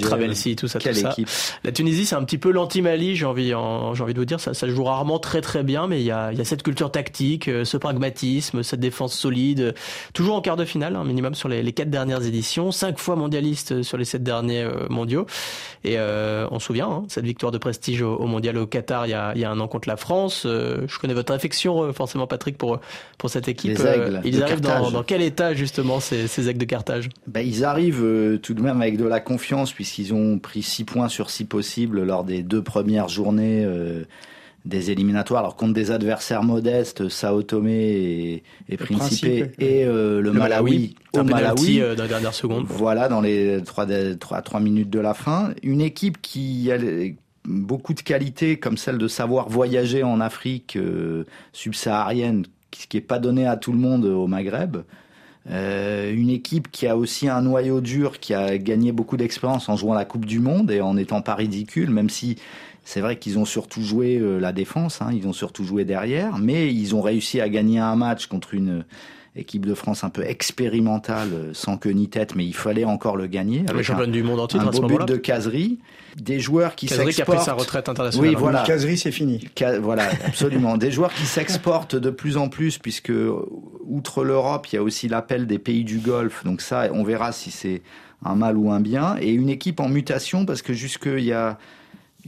Trabelsi, 0.00 0.54
tout 0.54 0.68
ça, 0.68 0.78
tout 0.78 0.92
ça. 0.94 1.16
La 1.64 1.72
Tunisie, 1.72 2.06
c'est 2.06 2.14
un 2.14 2.22
petit 2.22 2.38
peu 2.38 2.52
l'anti-Mali. 2.52 3.16
J'ai 3.16 3.26
envie, 3.26 3.48
j'ai 3.48 3.54
envie 3.54 4.14
de 4.14 4.18
vous 4.20 4.24
dire, 4.24 4.38
ça, 4.38 4.54
ça 4.54 4.68
joue 4.68 4.84
rarement 4.84 5.18
très 5.18 5.40
très 5.40 5.64
bien, 5.64 5.88
mais 5.88 6.00
il 6.00 6.06
y 6.06 6.12
a, 6.12 6.32
y 6.32 6.40
a 6.40 6.44
cette 6.44 6.62
culture 6.62 6.92
tactique, 6.92 7.50
ce 7.64 7.76
pragmatisme, 7.76 8.62
cette 8.62 8.78
défense 8.78 9.18
solide, 9.18 9.74
toujours 10.12 10.36
en 10.36 10.42
quart 10.42 10.56
de 10.56 10.64
finale, 10.64 10.94
un 10.94 11.04
minimum 11.04 11.34
sur 11.34 11.48
les, 11.48 11.64
les, 11.64 11.72
quatre 11.72 11.90
dernières 11.90 12.22
éditions, 12.22 12.70
cinq 12.70 13.00
fois 13.00 13.16
mondialiste 13.16 13.82
sur 13.82 13.98
les 13.98 14.04
sept 14.04 14.22
derniers 14.22 14.62
euh, 14.62 14.86
mondiaux. 14.90 15.26
Et 15.84 15.98
euh, 15.98 16.46
on 16.50 16.58
se 16.58 16.66
souvient, 16.66 16.88
hein, 16.88 17.04
cette 17.08 17.24
victoire 17.24 17.52
de 17.52 17.58
prestige 17.58 18.02
au, 18.02 18.26
mondial 18.26 18.58
au 18.58 18.66
Qatar 18.66 19.06
il 19.06 19.10
y, 19.10 19.14
a, 19.14 19.32
il 19.34 19.40
y, 19.40 19.44
a, 19.44 19.50
un 19.50 19.60
an 19.60 19.68
contre 19.68 19.88
la 19.88 19.96
France. 19.96 20.35
Euh, 20.44 20.82
je 20.86 20.98
connais 20.98 21.14
votre 21.14 21.32
affection, 21.32 21.92
forcément, 21.92 22.26
Patrick, 22.26 22.58
pour, 22.58 22.80
pour 23.18 23.30
cette 23.30 23.48
équipe. 23.48 23.78
ils 24.24 24.42
arrivent 24.42 24.60
dans, 24.60 24.90
dans, 24.90 25.02
quel 25.02 25.22
état, 25.22 25.54
justement, 25.54 26.00
ces, 26.00 26.26
ces 26.26 26.48
aigles 26.48 26.58
de 26.58 26.64
Carthage? 26.64 27.08
Ben, 27.26 27.40
Ils 27.40 27.64
arrivent 27.64 28.38
tout 28.42 28.54
de 28.54 28.60
même 28.60 28.82
avec 28.82 28.96
de 28.96 29.04
la 29.04 29.20
confiance, 29.20 29.72
puisqu'ils 29.72 30.12
ont 30.12 30.38
pris 30.38 30.62
six 30.62 30.84
points 30.84 31.08
sur 31.08 31.30
six 31.30 31.44
possibles 31.44 32.02
lors 32.04 32.24
des 32.24 32.42
deux 32.42 32.62
premières 32.62 33.08
journées 33.08 33.66
des 34.66 34.90
éliminatoires, 34.90 35.40
alors 35.40 35.56
contre 35.56 35.72
des 35.72 35.90
adversaires 35.90 36.42
modestes, 36.42 37.08
Sao 37.08 37.42
Tomé 37.42 38.42
et, 38.68 38.76
Principe, 38.76 39.54
et 39.58 39.84
euh, 39.84 40.20
le, 40.20 40.32
Malawi, 40.32 40.96
au 41.12 41.22
Malawi, 41.22 41.80
euh, 41.80 41.94
dans 41.94 42.02
la 42.02 42.08
dernière 42.08 42.34
seconde. 42.34 42.66
Voilà, 42.68 43.08
dans 43.08 43.20
les 43.20 43.60
trois, 43.64 43.86
trois, 44.18 44.42
trois 44.42 44.60
minutes 44.60 44.90
de 44.90 44.98
la 44.98 45.14
fin, 45.14 45.50
une 45.62 45.80
équipe 45.80 46.20
qui 46.20 46.70
beaucoup 47.46 47.94
de 47.94 48.00
qualités, 48.00 48.58
comme 48.58 48.76
celle 48.76 48.98
de 48.98 49.08
savoir 49.08 49.48
voyager 49.48 50.02
en 50.02 50.20
Afrique 50.20 50.76
euh, 50.76 51.24
subsaharienne, 51.52 52.44
ce 52.76 52.86
qui 52.86 52.96
n'est 52.96 53.02
pas 53.02 53.18
donné 53.18 53.46
à 53.46 53.56
tout 53.56 53.72
le 53.72 53.78
monde 53.78 54.04
au 54.04 54.26
Maghreb. 54.26 54.78
Euh, 55.48 56.12
une 56.12 56.30
équipe 56.30 56.70
qui 56.72 56.88
a 56.88 56.96
aussi 56.96 57.28
un 57.28 57.42
noyau 57.42 57.80
dur, 57.80 58.18
qui 58.18 58.34
a 58.34 58.58
gagné 58.58 58.90
beaucoup 58.90 59.16
d'expérience 59.16 59.68
en 59.68 59.76
jouant 59.76 59.94
la 59.94 60.04
Coupe 60.04 60.26
du 60.26 60.40
Monde 60.40 60.70
et 60.70 60.80
en 60.80 60.94
n'étant 60.94 61.22
pas 61.22 61.36
ridicule, 61.36 61.90
même 61.90 62.10
si 62.10 62.36
c'est 62.84 63.00
vrai 63.00 63.18
qu'ils 63.18 63.38
ont 63.38 63.44
surtout 63.44 63.82
joué 63.82 64.18
euh, 64.18 64.38
la 64.38 64.52
défense, 64.52 65.00
hein, 65.02 65.10
ils 65.12 65.26
ont 65.28 65.32
surtout 65.32 65.64
joué 65.64 65.84
derrière, 65.84 66.38
mais 66.38 66.72
ils 66.72 66.94
ont 66.94 67.00
réussi 67.00 67.40
à 67.40 67.48
gagner 67.48 67.78
un 67.78 67.96
match 67.96 68.26
contre 68.26 68.54
une 68.54 68.84
équipe 69.36 69.66
de 69.66 69.74
France 69.74 70.02
un 70.02 70.08
peu 70.10 70.24
expérimentale, 70.24 71.28
euh, 71.32 71.50
sans 71.52 71.76
queue 71.76 71.90
ni 71.90 72.08
tête, 72.08 72.34
mais 72.34 72.44
il 72.46 72.54
fallait 72.54 72.84
encore 72.84 73.16
le 73.16 73.26
gagner. 73.26 73.64
Avec 73.68 73.84
championne 73.84 74.10
du 74.10 74.22
monde 74.22 74.40
en 74.40 74.46
titre 74.46 74.64
un 74.64 74.68
à 74.70 74.72
ce 74.72 74.80
beau 74.80 74.88
but 74.88 75.06
de 75.06 75.16
caserie, 75.16 75.78
des 76.16 76.40
joueurs 76.40 76.74
qui 76.74 76.86
Casery 76.86 77.04
qui 77.06 77.10
a 77.10 77.12
s'exportent. 77.16 77.38
pris 77.38 77.44
sa 77.44 77.52
retraite 77.52 77.88
internationale. 77.88 78.28
Oui, 78.30 78.34
voilà. 78.38 78.62
Caserie, 78.64 78.96
c'est 78.96 79.12
fini. 79.12 79.46
Ca- 79.56 79.78
Voilà, 79.78 80.04
absolument. 80.26 80.76
Des 80.78 80.90
joueurs 80.90 81.12
qui 81.12 81.26
s'exportent 81.26 81.96
de 81.96 82.10
plus 82.10 82.36
en 82.38 82.48
plus, 82.48 82.78
puisque 82.78 83.12
outre 83.84 84.24
l'Europe, 84.24 84.66
il 84.72 84.76
y 84.76 84.78
a 84.78 84.82
aussi 84.82 85.08
l'appel 85.08 85.46
des 85.46 85.58
pays 85.58 85.84
du 85.84 85.98
Golfe. 85.98 86.42
Donc 86.44 86.60
ça, 86.62 86.88
on 86.92 87.04
verra 87.04 87.32
si 87.32 87.50
c'est 87.50 87.82
un 88.24 88.34
mal 88.34 88.56
ou 88.56 88.70
un 88.70 88.80
bien. 88.80 89.16
Et 89.20 89.32
une 89.32 89.50
équipe 89.50 89.80
en 89.80 89.88
mutation, 89.90 90.46
parce 90.46 90.62
que 90.62 90.72
jusque 90.72 91.06
il 91.06 91.24
y 91.24 91.32
a 91.32 91.58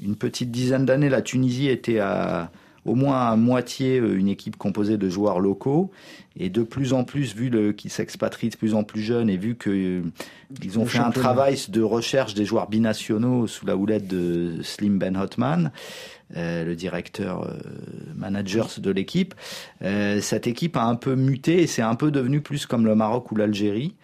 une 0.03 0.15
petite 0.17 0.51
dizaine 0.51 0.85
d'années, 0.85 1.09
la 1.09 1.23
Tunisie 1.23 1.69
était 1.69 1.99
à 1.99 2.51
au 2.89 2.95
moins 2.95 3.29
à 3.29 3.37
moitié 3.37 3.99
euh, 3.99 4.19
une 4.19 4.29
équipe 4.29 4.57
composée 4.57 4.97
de 4.97 5.09
joueurs 5.09 5.41
locaux. 5.41 5.91
Et 6.41 6.51
de 6.51 6.63
plus 6.63 6.93
en 6.93 7.03
plus, 7.03 7.35
vu 7.35 7.75
qu'ils 7.75 7.91
s'expatrient 7.91 8.51
de 8.51 8.57
plus 8.57 8.75
en 8.75 8.85
plus 8.85 9.03
jeunes 9.03 9.29
et 9.29 9.37
vu 9.37 9.57
que 9.57 9.71
euh, 9.71 10.79
ont 10.79 10.87
fait 10.87 10.99
un 10.99 11.11
travail 11.11 11.57
de 11.69 11.83
recherche 11.83 12.35
des 12.35 12.45
joueurs 12.45 12.69
binationaux 12.69 13.49
sous 13.49 13.67
la 13.67 13.77
houlette 13.77 14.07
de 14.07 14.63
Slim 14.63 14.99
Ben 14.99 15.17
Hotman, 15.17 15.73
euh, 16.37 16.63
le 16.63 16.77
directeur 16.77 17.45
euh, 17.45 17.57
manager 18.15 18.69
de 18.79 18.91
l'équipe, 18.91 19.35
euh, 19.83 20.21
cette 20.21 20.47
équipe 20.47 20.77
a 20.77 20.85
un 20.85 20.95
peu 20.95 21.15
muté 21.15 21.63
et 21.63 21.67
c'est 21.67 21.81
un 21.81 21.95
peu 21.95 22.11
devenu 22.11 22.43
plus 22.43 22.67
comme 22.67 22.85
le 22.85 22.95
Maroc 22.95 23.33
ou 23.33 23.37
l'Algérie. 23.37 23.95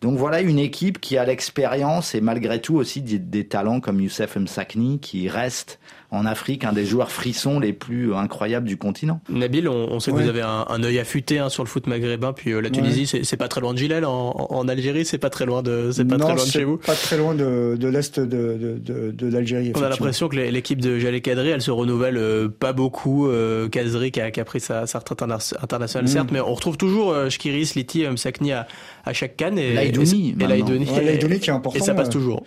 Donc 0.00 0.18
voilà 0.18 0.40
une 0.40 0.58
équipe 0.58 1.00
qui 1.00 1.16
a 1.16 1.24
l'expérience 1.24 2.16
et 2.16 2.20
malgré 2.20 2.60
tout 2.60 2.74
aussi 2.74 3.00
des, 3.00 3.20
des 3.20 3.46
talents 3.46 3.78
comme 3.78 4.00
Youssef 4.00 4.36
Msakni 4.36 4.98
qui 4.98 5.28
reste 5.28 5.78
en 6.10 6.24
Afrique 6.24 6.64
un 6.64 6.72
des 6.72 6.86
joueurs 6.86 7.10
frissons 7.10 7.60
les 7.60 7.72
plus 7.74 8.14
incroyables 8.14 8.66
du 8.66 8.76
continent. 8.78 9.20
Nabil, 9.28 9.68
on, 9.68 9.88
on 9.92 10.00
sait 10.00 10.10
que 10.10 10.16
Ouais. 10.16 10.22
vous 10.22 10.28
avez 10.30 10.40
un, 10.40 10.64
un 10.68 10.82
œil 10.82 10.98
affûté 10.98 11.38
hein, 11.38 11.50
sur 11.50 11.62
le 11.64 11.68
foot 11.68 11.86
maghrébin, 11.86 12.32
puis 12.32 12.52
euh, 12.52 12.60
la 12.60 12.70
Tunisie, 12.70 13.06
c'est- 13.06 13.24
c'est 13.24 13.36
pas 13.36 13.48
très 13.48 13.60
loin 13.60 13.74
de 13.74 13.78
Gilel, 13.78 14.04
en, 14.06 14.34
en 14.50 14.68
Algérie, 14.68 15.04
c'est 15.04 15.18
pas 15.18 15.28
très 15.28 15.44
loin 15.44 15.62
de, 15.62 15.90
c'est 15.92 16.06
pas 16.06 16.16
Non, 16.16 16.24
très 16.24 16.34
loin 16.34 16.44
de 16.44 16.48
c'est 16.50 16.58
chez 16.60 16.64
vous. 16.64 16.78
Pas 16.78 16.94
très 16.94 17.18
loin 17.18 17.34
de, 17.34 17.76
de 17.78 17.88
l'est 17.88 18.18
de, 18.18 18.24
de, 18.26 18.78
de, 18.78 19.10
de 19.10 19.26
l'Algérie. 19.30 19.72
On 19.76 19.82
a 19.82 19.88
l'impression 19.90 20.28
que 20.28 20.36
l'é- 20.36 20.50
l'équipe 20.50 20.80
de 20.80 20.98
Jalé 20.98 21.20
Kadri, 21.20 21.48
elle 21.50 21.60
se 21.62 21.70
renouvelle 21.70 22.16
euh, 22.16 22.48
pas 22.48 22.72
beaucoup. 22.72 23.28
Euh, 23.28 23.68
Kadri 23.68 24.10
qui 24.10 24.20
a, 24.22 24.30
qui 24.30 24.40
a 24.40 24.44
pris 24.46 24.60
sa, 24.60 24.86
sa 24.86 25.00
retraite 25.00 25.20
interna- 25.22 25.54
internationale, 25.62 26.04
Mm. 26.06 26.08
certes, 26.12 26.30
mais 26.32 26.40
on 26.40 26.54
retrouve 26.54 26.78
toujours 26.78 27.12
euh, 27.12 27.28
Shkiri, 27.28 27.66
Sliti, 27.66 28.04
euh, 28.06 28.12
Msakni 28.12 28.52
à, 28.52 28.66
à 29.04 29.12
chaque 29.12 29.36
canne. 29.36 29.58
Et, 29.58 29.74
Laïdouni, 29.74 30.34
et, 30.40 30.42
et. 30.42 30.46
Laïdouni. 30.46 30.86
Ouais, 30.90 31.38
qui 31.38 31.50
est 31.50 31.52
important, 31.52 31.78
Et 31.78 31.82
ça 31.82 31.92
passe 31.94 32.06
ouais. 32.06 32.12
toujours. 32.12 32.44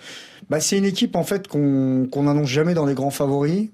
Bah, 0.51 0.60
c'est 0.60 0.77
une 0.77 0.84
équipe 0.84 1.15
en 1.15 1.24
fait 1.24 1.48
qu'on 1.48 2.24
n'annonce 2.24 2.50
jamais 2.50 2.74
dans 2.74 2.86
les 2.86 2.93
grands 2.93 3.10
favoris, 3.10 3.70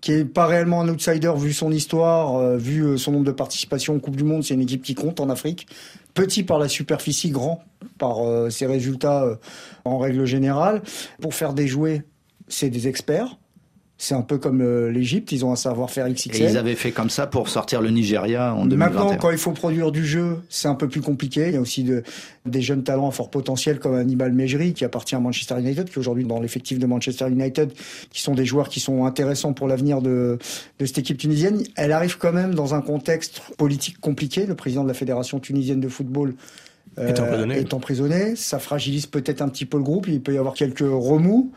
qui 0.00 0.12
est 0.12 0.24
pas 0.24 0.46
réellement 0.46 0.80
un 0.80 0.88
outsider 0.88 1.30
vu 1.36 1.52
son 1.52 1.70
histoire, 1.70 2.36
euh, 2.36 2.56
vu 2.56 2.80
euh, 2.80 2.96
son 2.96 3.12
nombre 3.12 3.26
de 3.26 3.32
participations 3.32 3.96
en 3.96 3.98
Coupe 3.98 4.16
du 4.16 4.24
Monde. 4.24 4.42
C'est 4.42 4.54
une 4.54 4.62
équipe 4.62 4.82
qui 4.82 4.94
compte 4.94 5.20
en 5.20 5.28
Afrique. 5.28 5.66
Petit 6.14 6.42
par 6.42 6.58
la 6.58 6.68
superficie, 6.68 7.28
grand 7.28 7.62
par 7.98 8.26
euh, 8.26 8.48
ses 8.48 8.64
résultats 8.64 9.26
en 9.84 9.98
règle 9.98 10.24
générale. 10.24 10.80
Pour 11.20 11.34
faire 11.34 11.52
des 11.52 11.68
jouets, 11.68 12.02
c'est 12.48 12.70
des 12.70 12.88
experts. 12.88 13.36
C'est 14.02 14.16
un 14.16 14.22
peu 14.22 14.36
comme 14.36 14.62
euh, 14.62 14.90
l'Égypte, 14.90 15.30
ils 15.30 15.44
ont 15.44 15.52
un 15.52 15.56
savoir-faire 15.56 16.08
Et 16.08 16.12
XXL. 16.12 16.50
ils 16.50 16.56
avaient 16.56 16.74
fait 16.74 16.90
comme 16.90 17.08
ça 17.08 17.28
pour 17.28 17.48
sortir 17.48 17.80
le 17.80 17.90
Nigeria 17.90 18.52
en 18.52 18.66
2021. 18.66 18.76
Maintenant, 18.76 19.16
quand 19.16 19.30
il 19.30 19.38
faut 19.38 19.52
produire 19.52 19.92
du 19.92 20.04
jeu, 20.04 20.40
c'est 20.48 20.66
un 20.66 20.74
peu 20.74 20.88
plus 20.88 21.00
compliqué. 21.00 21.46
Il 21.46 21.54
y 21.54 21.56
a 21.56 21.60
aussi 21.60 21.84
de, 21.84 22.02
des 22.44 22.62
jeunes 22.62 22.82
talents 22.82 23.06
à 23.06 23.12
fort 23.12 23.30
potentiel 23.30 23.78
comme 23.78 23.94
Hannibal 23.94 24.32
Mejri, 24.32 24.72
qui 24.72 24.84
appartient 24.84 25.14
à 25.14 25.20
Manchester 25.20 25.54
United, 25.60 25.88
qui 25.88 25.94
est 25.94 25.98
aujourd'hui 25.98 26.24
dans 26.24 26.40
l'effectif 26.40 26.80
de 26.80 26.86
Manchester 26.86 27.28
United, 27.28 27.72
qui 28.10 28.22
sont 28.22 28.34
des 28.34 28.44
joueurs 28.44 28.68
qui 28.68 28.80
sont 28.80 29.04
intéressants 29.04 29.52
pour 29.52 29.68
l'avenir 29.68 30.02
de, 30.02 30.36
de 30.80 30.84
cette 30.84 30.98
équipe 30.98 31.18
tunisienne. 31.18 31.62
Elle 31.76 31.92
arrive 31.92 32.18
quand 32.18 32.32
même 32.32 32.56
dans 32.56 32.74
un 32.74 32.80
contexte 32.80 33.40
politique 33.56 34.00
compliqué. 34.00 34.46
Le 34.46 34.56
président 34.56 34.82
de 34.82 34.88
la 34.88 34.94
Fédération 34.94 35.38
tunisienne 35.38 35.78
de 35.78 35.88
football 35.88 36.34
euh, 36.98 37.06
Est 37.06 37.20
emprisonné. 37.20 37.56
est 37.56 37.72
emprisonné. 37.72 38.34
Ça 38.34 38.58
fragilise 38.58 39.06
peut-être 39.06 39.42
un 39.42 39.48
petit 39.48 39.64
peu 39.64 39.76
le 39.76 39.84
groupe. 39.84 40.08
Il 40.08 40.20
peut 40.20 40.34
y 40.34 40.38
avoir 40.38 40.54
quelques 40.54 40.80
remous. 40.80 41.52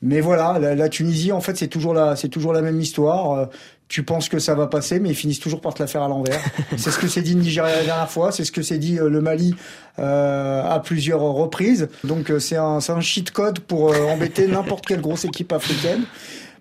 Mais 0.00 0.20
voilà, 0.20 0.58
la, 0.58 0.74
la 0.74 0.88
Tunisie, 0.88 1.32
en 1.32 1.40
fait, 1.40 1.56
c'est 1.56 1.68
toujours 1.68 1.92
la, 1.92 2.14
c'est 2.14 2.28
toujours 2.28 2.52
la 2.52 2.62
même 2.62 2.80
histoire. 2.80 3.32
Euh, 3.32 3.46
tu 3.88 4.02
penses 4.02 4.28
que 4.28 4.38
ça 4.38 4.54
va 4.54 4.66
passer, 4.66 5.00
mais 5.00 5.10
ils 5.10 5.14
finissent 5.14 5.40
toujours 5.40 5.60
par 5.60 5.74
te 5.74 5.82
la 5.82 5.86
faire 5.86 6.02
à 6.02 6.08
l'envers. 6.08 6.40
c'est 6.76 6.90
ce 6.90 6.98
que 6.98 7.08
s'est 7.08 7.22
dit 7.22 7.34
le 7.34 7.40
Nigeria 7.40 7.74
la 7.74 7.84
dernière 7.84 8.10
fois, 8.10 8.30
c'est 8.32 8.44
ce 8.44 8.52
que 8.52 8.62
s'est 8.62 8.78
dit 8.78 8.98
euh, 8.98 9.08
le 9.08 9.20
Mali 9.20 9.54
euh, 9.98 10.62
à 10.62 10.78
plusieurs 10.80 11.20
reprises. 11.20 11.88
Donc 12.04 12.30
c'est 12.38 12.56
un, 12.56 12.80
c'est 12.80 12.92
un 12.92 13.00
cheat 13.00 13.30
code 13.30 13.60
pour 13.60 13.92
euh, 13.92 14.06
embêter 14.06 14.46
n'importe 14.48 14.86
quelle 14.86 15.00
grosse 15.00 15.24
équipe 15.24 15.52
africaine. 15.52 16.02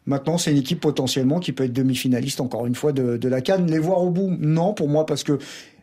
Maintenant, 0.06 0.38
c'est 0.38 0.52
une 0.52 0.58
équipe 0.58 0.80
potentiellement 0.80 1.40
qui 1.40 1.52
peut 1.52 1.66
être 1.66 1.74
demi-finaliste 1.74 2.40
encore 2.40 2.66
une 2.66 2.76
fois 2.76 2.94
de, 2.94 3.18
de 3.18 3.28
la 3.28 3.42
Cannes. 3.42 3.70
Les 3.70 3.78
voir 3.78 4.02
au 4.02 4.10
bout, 4.10 4.34
non, 4.40 4.74
pour 4.74 4.88
moi, 4.88 5.06
parce 5.06 5.24
que 5.24 5.38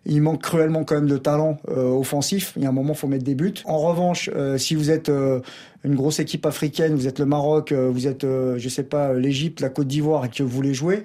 il 0.06 0.20
manque 0.22 0.42
cruellement 0.42 0.84
quand 0.84 0.96
même 0.96 1.08
de 1.08 1.16
talent 1.16 1.58
euh, 1.68 1.88
offensif. 1.88 2.52
Il 2.56 2.62
y 2.62 2.66
a 2.66 2.68
un 2.68 2.72
moment, 2.72 2.94
faut 2.94 3.08
mettre 3.08 3.24
des 3.24 3.34
buts. 3.34 3.54
En 3.64 3.78
revanche, 3.78 4.30
euh, 4.34 4.58
si 4.58 4.74
vous 4.74 4.90
êtes 4.90 5.08
euh, 5.08 5.40
une 5.84 5.94
grosse 5.94 6.18
équipe 6.18 6.46
africaine, 6.46 6.94
vous 6.94 7.08
êtes 7.08 7.18
le 7.18 7.26
Maroc, 7.26 7.72
vous 7.72 8.06
êtes, 8.06 8.22
je 8.22 8.68
sais 8.68 8.84
pas, 8.84 9.12
l'Égypte, 9.12 9.60
la 9.60 9.68
Côte 9.68 9.86
d'Ivoire 9.86 10.24
et 10.24 10.28
que 10.28 10.42
vous 10.42 10.48
voulez 10.48 10.74
jouer, 10.74 11.04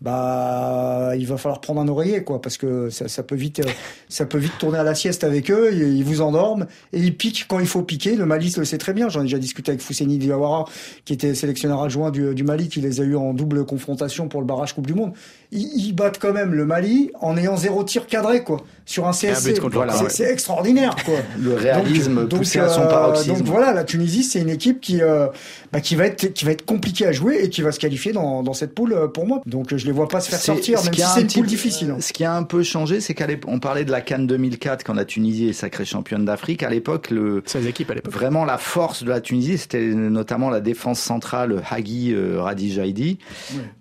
bah, 0.00 1.12
il 1.16 1.26
va 1.26 1.38
falloir 1.38 1.60
prendre 1.60 1.80
un 1.80 1.88
oreiller, 1.88 2.24
quoi, 2.24 2.40
parce 2.40 2.58
que 2.58 2.90
ça, 2.90 3.22
peut 3.22 3.34
vite, 3.34 3.62
ça 4.08 4.26
peut 4.26 4.36
vite 4.36 4.52
tourner 4.58 4.78
à 4.78 4.82
la 4.82 4.94
sieste 4.94 5.24
avec 5.24 5.50
eux. 5.50 5.70
Ils, 5.72 5.96
ils 5.96 6.04
vous 6.04 6.20
endorment 6.20 6.66
et 6.92 7.00
ils 7.00 7.16
piquent 7.16 7.46
quand 7.48 7.58
il 7.58 7.66
faut 7.66 7.82
piquer. 7.82 8.14
Le 8.14 8.26
Mali 8.26 8.52
le 8.56 8.64
sait 8.64 8.76
très 8.76 8.92
bien. 8.92 9.08
J'en 9.08 9.20
ai 9.20 9.24
déjà 9.24 9.38
discuté 9.38 9.70
avec 9.70 9.80
Fousseni 9.80 10.18
Diawara, 10.18 10.66
qui 11.06 11.14
était 11.14 11.34
sélectionneur 11.34 11.82
adjoint 11.82 12.10
du, 12.10 12.34
du 12.34 12.44
Mali, 12.44 12.68
qui 12.68 12.80
les 12.80 13.00
a 13.00 13.04
eu 13.04 13.16
en 13.16 13.32
double 13.32 13.64
confrontation 13.64 14.28
pour 14.28 14.40
le 14.40 14.46
barrage 14.46 14.74
Coupe 14.74 14.86
du 14.86 14.94
Monde. 14.94 15.14
Ils, 15.56 15.86
ils 15.86 15.92
battent 15.94 16.18
quand 16.18 16.32
même 16.32 16.52
le 16.52 16.66
Mali 16.66 17.10
en 17.20 17.36
ayant 17.36 17.56
zéro 17.56 17.82
tir 17.84 18.06
cadré, 18.06 18.42
quoi, 18.42 18.58
sur 18.84 19.06
un 19.06 19.12
CSC. 19.12 19.58
contre 19.60 19.74
Voilà, 19.76 19.94
C'est- 20.08 20.24
ouais. 20.24 20.32
extraordinaire, 20.32 20.96
quoi. 21.04 21.14
Le 21.38 21.54
réalisme 21.54 22.26
Donc- 22.26 22.40
poussé 22.40 22.58
donc, 22.58 22.68
à 22.68 22.70
son 22.70 22.82
euh, 22.82 22.86
paroxysme. 22.88 23.36
Donc 23.38 23.46
voilà, 23.46 23.72
la 23.72 23.84
Tunisie, 23.84 24.24
c'est 24.24 24.40
une 24.40 24.50
équipe 24.50 24.80
qui, 24.80 25.00
euh, 25.00 25.28
bah, 25.72 25.80
qui 25.80 25.94
va 25.96 26.06
être, 26.06 26.32
qui 26.32 26.44
va 26.44 26.50
être 26.50 26.64
compliquée 26.64 27.06
à 27.06 27.12
jouer 27.12 27.38
et 27.42 27.48
qui 27.48 27.62
va 27.62 27.70
se 27.72 27.78
qualifier 27.78 28.12
dans, 28.12 28.42
dans 28.42 28.52
cette 28.52 28.74
poule 28.74 28.92
euh, 28.92 29.06
pour 29.08 29.26
moi. 29.26 29.40
Donc 29.46 29.74
je 29.76 29.86
les 29.86 29.92
vois 29.92 30.08
pas 30.08 30.20
se 30.20 30.28
faire 30.28 30.40
sortir, 30.40 30.78
ce 30.80 30.84
même 30.86 30.92
qui 30.94 31.00
si 31.00 31.06
a 31.06 31.08
c'est 31.10 31.18
un 31.18 31.22
une 31.22 31.26
petit 31.28 31.34
poule 31.38 31.44
peu- 31.46 31.50
difficile. 31.50 31.90
hein. 31.92 31.96
Ce 32.00 32.12
qui 32.12 32.24
a 32.24 32.34
un 32.34 32.42
peu 32.42 32.62
changé, 32.64 33.00
c'est 33.00 33.14
qu'à 33.14 33.26
l'époque, 33.28 33.50
on 33.52 33.60
parlait 33.60 33.84
de 33.84 33.92
la 33.92 34.00
Cannes 34.00 34.26
2004 34.26 34.82
quand 34.84 34.94
la 34.94 35.04
Tunisie 35.04 35.48
est 35.48 35.52
sacrée 35.52 35.84
championne 35.84 36.24
d'Afrique. 36.24 36.62
À 36.64 36.70
l'époque, 36.70 37.10
le, 37.10 37.42
16 37.46 37.66
équipes 37.66 37.90
à 37.90 37.94
l'époque. 37.94 38.12
Vraiment, 38.12 38.44
la 38.44 38.58
force 38.58 39.04
de 39.04 39.08
la 39.08 39.20
Tunisie, 39.20 39.56
c'était 39.58 39.84
notamment 39.86 40.50
la 40.50 40.60
défense 40.60 40.98
centrale 40.98 41.62
Hagi 41.70 42.12
euh, 42.12 42.40
Radijaidi. 42.42 43.18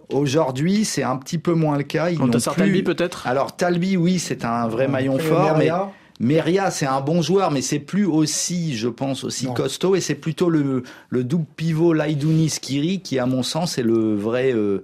Aujourd'hui, 0.10 0.86
c'est 0.86 1.04
un 1.04 1.18
petit 1.18 1.38
peu 1.38 1.54
moins 1.54 1.78
le 1.78 1.84
cas. 1.84 2.10
Ils 2.10 2.18
Quand 2.18 2.28
plus- 2.30 2.42
Talbi 2.42 2.84
peut-être? 2.84 3.26
Alors 3.28 3.56
Talbi, 3.56 3.98
oui, 3.98 4.20
c'est 4.20 4.46
un 4.46 4.68
vrai 4.68 4.88
maillon 4.88 5.18
fort, 5.20 5.58
mais 5.58 5.66
Meria, 5.66 5.92
Meria, 6.20 6.72
c'est 6.72 6.86
un 6.86 7.02
bon 7.02 7.22
joueur, 7.22 7.52
mais 7.52 7.62
c'est 7.62 7.80
plus 7.80 8.06
aussi, 8.06 8.76
je 8.78 8.88
pense, 8.88 9.24
aussi 9.24 9.46
Non. 9.48 9.54
costaud. 9.54 9.96
Et 9.96 10.02
c'est 10.02 10.16
plutôt 10.16 10.50
le, 10.50 10.84
le 11.10 11.24
double 11.24 11.46
pivot 11.56 11.94
Laidouni 11.94 12.50
Skiri 12.50 13.02
qui, 13.02 13.18
à 13.20 13.26
mon 13.26 13.44
sens, 13.44 13.78
est 13.78 13.84
le 13.84 14.16
vrai, 14.16 14.54
euh, 14.54 14.84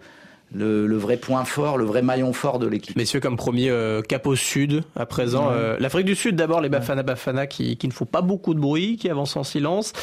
le, 0.54 0.88
le 0.88 0.98
vrai 0.98 1.18
point 1.18 1.46
fort, 1.46 1.78
le 1.78 1.86
vrai 1.86 2.02
maillon 2.02 2.34
fort 2.34 2.60
de 2.60 2.68
l'équipe. 2.68 2.96
Messieurs, 2.96 3.20
comme 3.20 3.38
premier 3.38 3.70
euh, 3.70 4.02
cap 4.02 4.26
au 4.28 4.36
sud, 4.36 4.84
à 4.96 5.06
présent, 5.06 5.48
Ouais. 5.50 5.54
euh, 5.56 5.78
l'Afrique 5.80 6.06
du 6.06 6.16
Sud, 6.16 6.36
d'abord 6.36 6.60
les 6.62 6.70
Bafana 6.70 7.04
Bafana 7.04 7.46
qui, 7.48 7.78
qui 7.78 7.88
ne 7.88 7.94
font 7.94 8.06
pas 8.06 8.22
beaucoup 8.22 8.54
de 8.54 8.60
bruit, 8.60 8.98
qui 8.98 9.10
avancent 9.10 9.38
en 9.38 9.44
silence, 9.44 9.94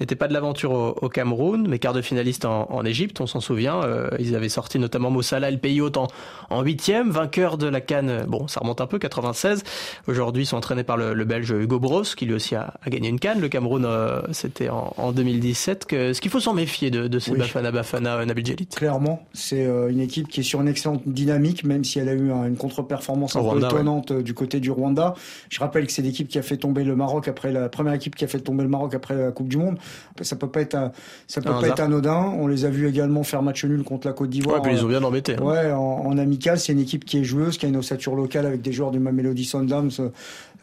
n'étaient 0.00 0.14
pas 0.16 0.28
de 0.28 0.32
l'aventure 0.34 0.72
au, 0.72 0.96
au 1.00 1.08
Cameroun, 1.08 1.66
mais 1.68 1.78
quart 1.78 1.92
de 1.94 2.02
finaliste 2.02 2.44
en, 2.44 2.70
en 2.70 2.84
Égypte, 2.84 3.20
on 3.20 3.26
s'en 3.26 3.40
souvient, 3.40 3.82
euh, 3.82 4.08
ils 4.18 4.36
avaient 4.36 4.48
sorti 4.48 4.78
notamment 4.78 5.10
Mossala, 5.10 5.50
le 5.50 5.58
pays 5.58 5.80
hôte 5.80 5.96
en, 5.96 6.08
en 6.50 6.62
huitième, 6.62 7.10
vainqueur 7.10 7.56
de 7.58 7.66
la 7.66 7.80
Cannes, 7.80 8.24
bon 8.28 8.46
ça 8.48 8.60
remonte 8.60 8.80
un 8.80 8.86
peu, 8.86 8.98
96, 8.98 9.62
aujourd'hui 10.06 10.42
ils 10.42 10.46
sont 10.46 10.56
entraînés 10.56 10.84
par 10.84 10.96
le, 10.96 11.14
le 11.14 11.24
Belge 11.24 11.50
Hugo 11.50 11.78
Bros, 11.78 12.02
qui 12.02 12.26
lui 12.26 12.34
aussi 12.34 12.54
a, 12.54 12.74
a 12.84 12.90
gagné 12.90 13.08
une 13.08 13.18
Cannes, 13.20 13.40
le 13.40 13.48
Cameroun 13.48 13.86
c'était 14.32 14.68
en, 14.68 14.92
en 14.96 15.12
2017, 15.12 15.84
que, 15.86 16.12
ce 16.12 16.20
qu'il 16.20 16.30
faut 16.30 16.40
s'en 16.40 16.54
méfier 16.54 16.90
de, 16.90 17.08
de 17.08 17.18
ces 17.18 17.30
Oui. 17.32 17.38
Bafana 17.38 17.70
Bafana, 17.70 18.24
Nabil 18.26 18.44
Djelit. 18.44 18.66
Clairement, 18.66 19.26
c'est 19.32 19.66
une 19.94 20.00
équipe 20.00 20.28
qui 20.28 20.40
est 20.40 20.42
sur 20.42 20.60
une 20.60 20.68
excellente 20.68 21.02
dynamique, 21.06 21.64
même 21.64 21.84
si 21.84 21.98
elle 21.98 22.08
a 22.08 22.12
eu 22.14 22.30
un- 22.30 22.46
une 22.46 22.56
contre-performance 22.56 23.34
un 23.36 23.40
Au 23.40 23.44
peu 23.44 23.48
Rwanda, 23.50 23.68
étonnante 23.68 24.10
euh, 24.10 24.22
du 24.22 24.34
côté 24.34 24.60
du 24.60 24.70
Rwanda. 24.70 25.14
Je 25.48 25.58
rappelle 25.60 25.86
que 25.86 25.92
c'est 25.92 26.02
l'équipe 26.02 26.28
qui 26.28 26.38
a 26.38 26.42
fait 26.42 26.56
tomber 26.58 26.84
le 26.84 26.94
Maroc 26.96 27.28
après 27.28 27.52
la 27.52 27.68
première 27.68 27.94
équipe 27.94 28.14
qui 28.16 28.24
a 28.24 28.28
fait 28.28 28.40
tomber 28.40 28.62
le 28.64 28.68
Maroc 28.68 28.94
après 28.94 29.16
la 29.16 29.30
Coupe 29.30 29.48
du 29.48 29.56
Monde. 29.56 29.78
Ça 30.20 30.36
peut 30.36 30.48
pas 30.48 30.60
être, 30.60 30.74
un- 30.74 30.92
ça 31.26 31.40
peut 31.40 31.48
Un 31.48 31.52
pas 31.52 31.58
hasard. 31.58 31.70
être 31.72 31.80
anodin. 31.80 32.34
On 32.38 32.46
les 32.46 32.64
a 32.64 32.70
vus 32.70 32.86
également 32.88 33.22
faire 33.22 33.42
match 33.42 33.64
nul 33.64 33.82
contre 33.84 34.06
la 34.06 34.12
Côte 34.12 34.30
d'Ivoire. 34.30 34.56
Ouais, 34.56 34.62
puis 34.62 34.72
ils 34.76 34.80
euh, 34.82 34.84
ont 34.84 34.88
bien 34.88 35.02
embêté. 35.02 35.36
hein. 35.38 35.42
Ouais, 35.42 35.72
en, 35.72 35.78
en 36.06 36.18
amical, 36.18 36.58
c'est 36.58 36.72
une 36.72 36.80
équipe 36.80 37.04
qui 37.04 37.18
est 37.18 37.24
joueuse, 37.24 37.56
qui 37.56 37.66
a 37.66 37.68
une 37.68 37.76
ossature 37.76 38.14
locale 38.16 38.46
avec 38.46 38.60
des 38.62 38.72
joueurs 38.72 38.90
du 38.90 38.98
Mamelody 38.98 39.44
Sundowns 39.44 39.90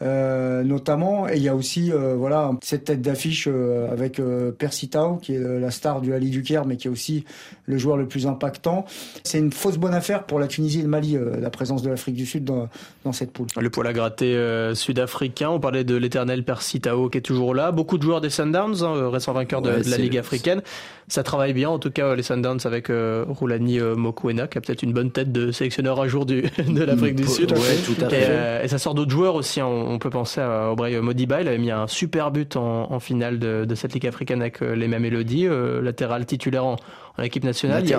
euh, 0.02 0.62
notamment. 0.64 1.28
Et 1.28 1.36
il 1.36 1.42
y 1.42 1.48
a 1.48 1.54
aussi 1.54 1.92
euh, 1.92 2.14
voilà 2.16 2.50
cette 2.62 2.84
tête 2.84 3.02
d'affiche 3.02 3.48
euh, 3.48 3.90
avec 3.92 4.20
Persitao, 4.58 5.16
qui 5.16 5.34
est 5.34 5.38
la 5.38 5.70
star 5.70 6.00
du 6.00 6.12
Ali 6.12 6.30
du 6.30 6.42
Caire, 6.42 6.64
mais 6.66 6.76
qui 6.76 6.88
est 6.88 6.90
aussi 6.90 7.24
le 7.66 7.78
joueur 7.78 7.96
le 7.96 8.06
plus 8.06 8.26
impactant. 8.26 8.84
C'est 9.22 9.38
une 9.38 9.52
fausse 9.52 9.78
bonne 9.78 9.94
affaire 9.94 10.24
pour 10.24 10.40
la 10.40 10.48
Tunisie 10.48 10.80
et 10.80 10.82
le 10.82 10.88
Mali, 10.88 11.16
la 11.40 11.50
présence 11.50 11.82
de 11.82 11.90
l'Afrique 11.90 12.16
du 12.16 12.26
Sud 12.26 12.44
dans, 12.44 12.68
dans, 13.04 13.12
cette 13.12 13.32
poule. 13.32 13.46
Le 13.58 13.70
poil 13.70 13.86
à 13.86 13.92
gratter 13.92 14.72
sud-africain, 14.74 15.50
on 15.50 15.60
parlait 15.60 15.84
de 15.84 15.94
l'éternel 15.94 16.44
Persitao 16.44 17.08
qui 17.08 17.18
est 17.18 17.22
toujours 17.22 17.54
là. 17.54 17.70
Beaucoup 17.70 17.98
de 17.98 18.02
joueurs 18.02 18.20
des 18.20 18.30
Sundowns, 18.30 18.82
hein, 18.82 19.10
récents 19.10 19.32
vainqueurs 19.32 19.62
de, 19.62 19.70
la 19.70 19.96
Ligue 19.98 20.18
africaine. 20.18 20.62
Ça 21.08 21.22
travaille 21.22 21.52
bien, 21.52 21.68
en 21.68 21.78
tout 21.78 21.90
cas, 21.90 22.14
les 22.14 22.22
Sundowns 22.22 22.60
avec 22.64 22.88
Roulani 22.90 23.78
Mokwena, 23.78 24.46
qui 24.46 24.58
a 24.58 24.60
peut-être 24.60 24.82
une 24.82 24.92
bonne 24.92 25.10
tête 25.10 25.30
de 25.30 25.52
sélectionneur 25.52 26.00
un 26.00 26.08
jour 26.08 26.26
du, 26.26 26.42
de 26.66 26.82
l'Afrique 26.82 27.14
du 27.14 27.26
Sud. 27.26 27.52
Ouais, 27.52 27.76
tout 27.84 28.04
à 28.04 28.08
fait. 28.08 28.64
Et, 28.64 28.68
ça 28.68 28.78
sort 28.78 28.94
d'autres 28.94 29.10
joueurs 29.10 29.34
aussi. 29.34 29.60
Hein 29.60 29.91
on 29.91 29.91
peut 29.98 30.10
penser 30.10 30.40
à 30.40 30.70
Aubrey 30.70 31.00
Modiba, 31.00 31.40
il 31.40 31.48
avait 31.48 31.58
mis 31.58 31.70
un 31.70 31.86
super 31.86 32.30
but 32.30 32.56
en, 32.56 33.00
finale 33.00 33.38
de, 33.38 33.74
cette 33.74 33.94
Ligue 33.94 34.06
africaine 34.06 34.40
avec 34.40 34.62
euh, 34.62 34.74
les 34.74 34.88
mêmes 34.88 35.02
mélodies, 35.02 35.46
euh, 35.46 35.80
latéral 35.82 36.26
titulaire 36.26 36.64
en, 36.64 36.76
équipe 37.22 37.44
nationale. 37.44 37.84
il 37.84 37.90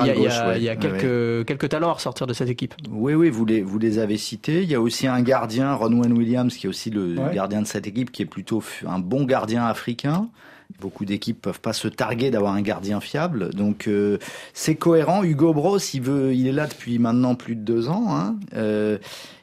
y 0.64 0.70
a, 0.70 0.76
quelques, 0.76 1.46
quelques 1.46 1.70
talents 1.70 1.90
à 1.90 1.94
ressortir 1.94 2.26
de 2.26 2.34
cette 2.34 2.50
équipe. 2.50 2.74
Oui, 2.90 3.14
oui, 3.14 3.30
vous 3.30 3.46
les, 3.46 3.62
vous 3.62 3.78
les 3.78 4.00
avez 4.00 4.18
cités. 4.18 4.64
Il 4.64 4.70
y 4.70 4.76
a 4.76 4.82
aussi 4.82 5.08
un 5.08 5.22
gardien, 5.22 5.74
Ronwen 5.74 6.12
Williams, 6.14 6.56
qui 6.56 6.66
est 6.66 6.70
aussi 6.70 6.90
le 6.90 7.16
gardien 7.34 7.62
de 7.62 7.68
cette 7.68 7.86
équipe, 7.86 8.12
qui 8.12 8.24
est 8.24 8.28
plutôt 8.28 8.64
un 8.88 9.00
bon 9.00 9.26
gardien 9.26 9.66
africain. 9.66 10.30
Beaucoup 10.80 11.06
d'équipes 11.06 11.42
peuvent 11.42 11.62
pas 11.62 11.74
se 11.74 11.88
targuer 11.88 12.32
d'avoir 12.32 12.54
un 12.54 12.62
gardien 12.62 13.00
fiable, 13.00 13.54
donc 13.54 13.88
euh, 13.88 14.18
c'est 14.54 14.76
cohérent. 14.76 15.24
Hugo 15.24 15.54
Bros, 15.54 15.78
il 15.78 16.02
veut, 16.02 16.34
il 16.34 16.48
est 16.48 16.52
là 16.52 16.68
depuis 16.68 17.00
maintenant 17.00 17.36
plus 17.36 17.56
de 17.56 17.62
deux 17.62 17.88
ans. 17.88 18.16
Hein. 18.16 18.36
Euh, 18.56 18.98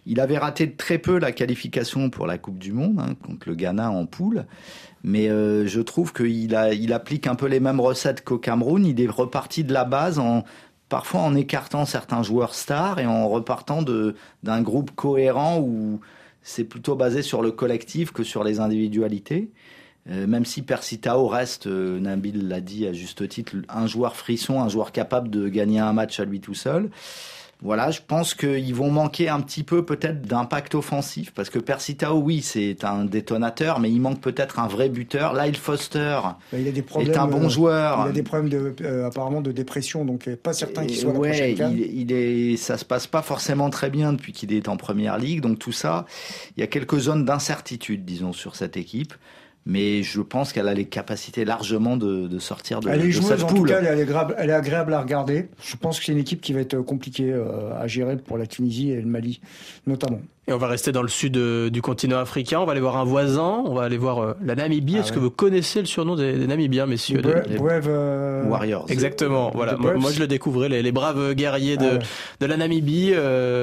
il 0.06 0.20
avait 0.20 0.38
raté 0.38 0.72
très 0.72 0.98
peu 0.98 1.18
la 1.18 1.32
qualification 1.32 2.10
pour 2.10 2.26
la 2.26 2.36
Coupe 2.36 2.58
du 2.58 2.72
Monde 2.72 3.00
hein, 3.00 3.14
contre 3.24 3.48
le 3.48 3.54
Ghana 3.54 3.90
en 3.90 4.06
poule, 4.06 4.44
mais 5.02 5.28
euh, 5.30 5.66
je 5.66 5.80
trouve 5.80 6.12
qu'il 6.12 6.52
il 6.52 6.92
applique 6.92 7.26
un 7.26 7.34
peu 7.34 7.46
les 7.46 7.60
mêmes 7.60 7.80
recettes 7.80 8.22
qu'au 8.22 8.38
Cameroun. 8.38 8.84
Il 8.84 9.00
est 9.00 9.08
reparti 9.08 9.64
de 9.64 9.72
la 9.72 9.84
base 9.84 10.18
en 10.18 10.44
parfois 10.90 11.20
en 11.20 11.34
écartant 11.34 11.86
certains 11.86 12.22
joueurs 12.22 12.54
stars 12.54 12.98
et 12.98 13.06
en 13.06 13.28
repartant 13.28 13.82
d'un 13.82 14.62
groupe 14.62 14.90
cohérent 14.90 15.60
où 15.60 16.00
c'est 16.42 16.64
plutôt 16.64 16.96
basé 16.96 17.22
sur 17.22 17.42
le 17.42 17.52
collectif 17.52 18.12
que 18.12 18.24
sur 18.24 18.44
les 18.44 18.60
individualités. 18.60 19.50
Euh, 20.08 20.26
même 20.26 20.44
si 20.44 20.62
Persitao 20.62 21.26
reste, 21.28 21.66
euh, 21.66 22.00
Nabil 22.00 22.48
l'a 22.48 22.60
dit 22.60 22.86
à 22.86 22.92
juste 22.92 23.28
titre, 23.28 23.52
un 23.68 23.86
joueur 23.86 24.16
frisson, 24.16 24.60
un 24.60 24.68
joueur 24.68 24.92
capable 24.92 25.28
de 25.28 25.48
gagner 25.48 25.78
un 25.78 25.92
match 25.92 26.20
à 26.20 26.24
lui 26.24 26.40
tout 26.40 26.54
seul. 26.54 26.90
Voilà, 27.62 27.90
je 27.90 28.00
pense 28.06 28.32
qu'ils 28.32 28.74
vont 28.74 28.90
manquer 28.90 29.28
un 29.28 29.38
petit 29.40 29.64
peu 29.64 29.84
peut-être 29.84 30.22
d'impact 30.22 30.74
offensif 30.74 31.30
parce 31.34 31.50
que 31.50 31.58
Persitao, 31.58 32.16
oui, 32.16 32.40
c'est 32.40 32.84
un 32.84 33.04
détonateur, 33.04 33.80
mais 33.80 33.90
il 33.90 34.00
manque 34.00 34.22
peut-être 34.22 34.58
un 34.58 34.66
vrai 34.66 34.88
buteur. 34.88 35.34
Lyle 35.34 35.58
Foster 35.58 36.20
bah, 36.22 36.38
il 36.58 36.66
a 36.66 36.72
des 36.72 36.80
problèmes, 36.80 37.12
est 37.12 37.18
un 37.18 37.26
bon 37.26 37.44
euh, 37.44 37.48
joueur. 37.50 38.04
Il 38.06 38.08
a 38.08 38.12
des 38.12 38.22
problèmes 38.22 38.48
de, 38.48 39.04
apparemment 39.04 39.42
de 39.42 39.52
dépression, 39.52 40.06
donc 40.06 40.34
pas 40.36 40.54
certain 40.54 40.86
qu'il 40.86 40.96
soit 40.96 41.12
ouais, 41.12 41.54
la 41.54 41.68
il, 41.68 41.80
il, 41.80 42.12
est, 42.12 42.56
ça 42.56 42.78
se 42.78 42.86
passe 42.86 43.06
pas 43.06 43.20
forcément 43.20 43.68
très 43.68 43.90
bien 43.90 44.14
depuis 44.14 44.32
qu'il 44.32 44.54
est 44.54 44.66
en 44.66 44.78
première 44.78 45.18
ligue, 45.18 45.42
donc 45.42 45.58
tout 45.58 45.72
ça, 45.72 46.06
il 46.56 46.60
y 46.60 46.62
a 46.62 46.66
quelques 46.66 46.98
zones 46.98 47.26
d'incertitude, 47.26 48.06
disons, 48.06 48.32
sur 48.32 48.56
cette 48.56 48.78
équipe 48.78 49.12
mais 49.66 50.02
je 50.02 50.20
pense 50.20 50.52
qu'elle 50.52 50.68
a 50.68 50.74
les 50.74 50.86
capacités 50.86 51.44
largement 51.44 51.96
de, 51.96 52.26
de 52.28 52.38
sortir 52.38 52.80
de, 52.80 52.88
elle 52.88 53.02
est 53.02 53.10
joueuse, 53.10 53.44
en 53.44 53.46
tout 53.46 53.62
cas, 53.64 53.78
elle 53.80 53.98
est, 53.98 54.02
agréable, 54.02 54.34
elle 54.38 54.50
est, 54.50 54.54
agréable, 54.54 54.94
à 54.94 55.00
regarder. 55.00 55.48
Je 55.62 55.76
pense 55.76 55.98
que 55.98 56.06
c'est 56.06 56.12
une 56.12 56.18
équipe 56.18 56.40
qui 56.40 56.52
va 56.52 56.60
être 56.60 56.80
compliquée 56.80 57.32
euh, 57.32 57.74
à 57.78 57.86
gérer 57.86 58.16
pour 58.16 58.38
la 58.38 58.46
Tunisie 58.46 58.90
et 58.90 59.00
le 59.00 59.06
Mali, 59.06 59.40
notamment. 59.86 60.20
Et 60.48 60.52
on 60.52 60.58
va 60.58 60.68
rester 60.68 60.90
dans 60.90 61.02
le 61.02 61.08
sud 61.08 61.36
euh, 61.36 61.70
du 61.70 61.82
continent 61.82 62.18
africain. 62.18 62.60
On 62.60 62.64
va 62.64 62.72
aller 62.72 62.80
voir 62.80 62.96
un 62.96 63.04
voisin. 63.04 63.62
On 63.64 63.74
va 63.74 63.82
aller 63.82 63.98
voir 63.98 64.18
euh, 64.18 64.32
la 64.42 64.54
Namibie. 64.54 64.96
Ah 64.96 65.00
Est-ce 65.00 65.12
que 65.12 65.18
vous 65.18 65.30
connaissez 65.30 65.80
le 65.80 65.86
surnom 65.86 66.16
des, 66.16 66.46
Namibiens, 66.46 66.86
messieurs 66.86 67.22
Les 67.46 67.56
Brave 67.56 67.88
Warriors. 68.48 68.86
Exactement. 68.88 69.50
Voilà. 69.54 69.76
Moi, 69.76 70.10
je 70.10 70.18
le 70.18 70.26
découvrais, 70.26 70.68
les, 70.68 70.82
les 70.82 70.92
braves 70.92 71.34
guerriers 71.34 71.76
de, 71.76 71.98
ah 72.00 72.04
de 72.40 72.46
la 72.46 72.56
Namibie. 72.56 73.12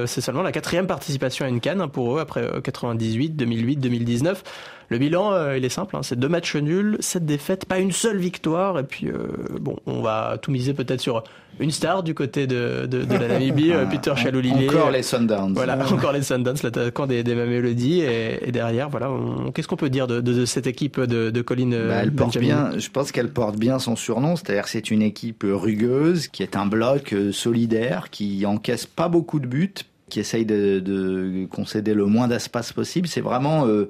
c'est 0.05 0.21
seulement 0.21 0.43
la 0.43 0.51
quatrième 0.51 0.87
participation 0.87 1.45
à 1.45 1.49
une 1.49 1.59
canne 1.59 1.81
hein, 1.81 1.87
pour 1.87 2.15
eux 2.15 2.19
après 2.19 2.47
98, 2.63 3.31
2008, 3.35 3.77
2019. 3.77 4.43
Le 4.89 4.97
bilan, 4.97 5.33
euh, 5.33 5.57
il 5.57 5.65
est 5.65 5.69
simple, 5.69 5.97
hein, 5.97 6.01
c'est 6.01 6.17
deux 6.17 6.29
matchs 6.29 6.55
nuls, 6.55 6.95
sept 7.01 7.25
défaites, 7.25 7.65
pas 7.65 7.79
une 7.79 7.91
seule 7.91 8.17
victoire. 8.17 8.79
Et 8.79 8.83
puis, 8.83 9.07
euh, 9.07 9.27
bon, 9.59 9.75
on 9.85 10.01
va 10.01 10.37
tout 10.41 10.49
miser 10.49 10.73
peut-être 10.73 11.01
sur 11.01 11.23
une 11.59 11.71
star 11.71 12.03
du 12.03 12.13
côté 12.13 12.47
de, 12.47 12.85
de, 12.85 13.03
de 13.03 13.13
la 13.15 13.27
Namibie, 13.27 13.73
euh, 13.73 13.85
Peter 13.85 14.13
Chalolilé. 14.15 14.69
Encore 14.69 14.91
les 14.91 15.03
Sundowns. 15.03 15.53
Voilà, 15.55 15.77
encore 15.91 16.13
les 16.13 16.21
Sundowns, 16.21 16.55
l'attaquant 16.77 17.07
des, 17.07 17.23
des 17.23 17.35
Mamelody. 17.35 18.01
Et, 18.01 18.47
et 18.47 18.51
derrière, 18.51 18.89
voilà, 18.89 19.11
qu'est-ce 19.53 19.67
qu'on 19.67 19.75
peut 19.75 19.89
dire 19.89 20.07
de, 20.07 20.21
de, 20.21 20.45
cette 20.45 20.67
équipe 20.67 20.99
de, 20.99 21.29
de 21.29 21.41
Colin 21.41 21.69
bah, 21.69 21.99
elle 22.03 22.13
porte 22.13 22.37
bien, 22.37 22.77
Je 22.77 22.89
pense 22.89 23.11
qu'elle 23.11 23.29
porte 23.29 23.57
bien 23.57 23.79
son 23.79 23.95
surnom, 23.95 24.35
c'est-à-dire 24.35 24.67
c'est 24.67 24.91
une 24.91 25.01
équipe 25.01 25.43
rugueuse, 25.45 26.27
qui 26.27 26.43
est 26.43 26.55
un 26.55 26.65
bloc 26.65 27.13
solidaire, 27.31 28.09
qui 28.09 28.45
encaisse 28.45 28.85
pas 28.85 29.09
beaucoup 29.09 29.39
de 29.39 29.47
buts, 29.47 29.73
qui 30.09 30.19
essaye 30.19 30.45
de, 30.45 30.79
de 30.79 31.45
concéder 31.49 31.93
le 31.93 32.05
moins 32.05 32.27
d'espace 32.27 32.73
possible. 32.73 33.07
C'est 33.07 33.21
vraiment 33.21 33.67
euh, 33.67 33.89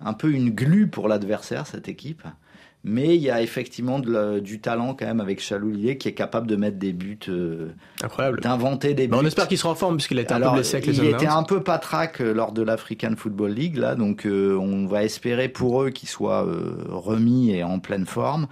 un 0.00 0.12
peu 0.12 0.30
une 0.30 0.50
glu 0.50 0.86
pour 0.86 1.08
l'adversaire, 1.08 1.66
cette 1.66 1.88
équipe. 1.88 2.22
Mais 2.86 3.16
il 3.16 3.22
y 3.22 3.30
a 3.30 3.40
effectivement 3.40 3.98
de 3.98 4.40
du 4.40 4.60
talent 4.60 4.94
quand 4.94 5.06
même 5.06 5.20
avec 5.20 5.40
Chaloulier 5.40 5.96
qui 5.96 6.08
est 6.08 6.12
capable 6.12 6.46
de 6.46 6.54
mettre 6.54 6.76
des 6.76 6.92
buts, 6.92 7.18
euh, 7.28 7.70
incroyable, 8.02 8.40
d'inventer 8.40 8.92
des 8.92 9.08
buts. 9.08 9.16
on 9.18 9.24
espère 9.24 9.48
qu'il 9.48 9.56
sera 9.56 9.70
en 9.70 9.74
forme 9.74 9.96
puisqu'il 9.96 10.18
a 10.18 10.22
été 10.22 10.34
un 10.34 10.40
peu 10.40 10.50
blessé 10.50 10.76
avec 10.76 10.86
les 10.88 10.98
Il 10.98 11.06
était 11.06 11.26
un 11.26 11.44
peu 11.44 11.62
patraque 11.62 12.20
euh, 12.20 12.34
lors 12.34 12.52
de 12.52 12.60
l'African 12.60 13.14
Football 13.16 13.52
League 13.52 13.78
là, 13.78 13.94
donc 13.94 14.26
euh, 14.26 14.58
on 14.58 14.86
va 14.86 15.02
espérer 15.02 15.48
pour 15.48 15.82
eux 15.82 15.90
qu'ils 15.90 16.10
soient 16.10 16.46
remis 16.88 17.52
et 17.52 17.64
en 17.64 17.78
pleine 17.78 18.04
forme. 18.04 18.48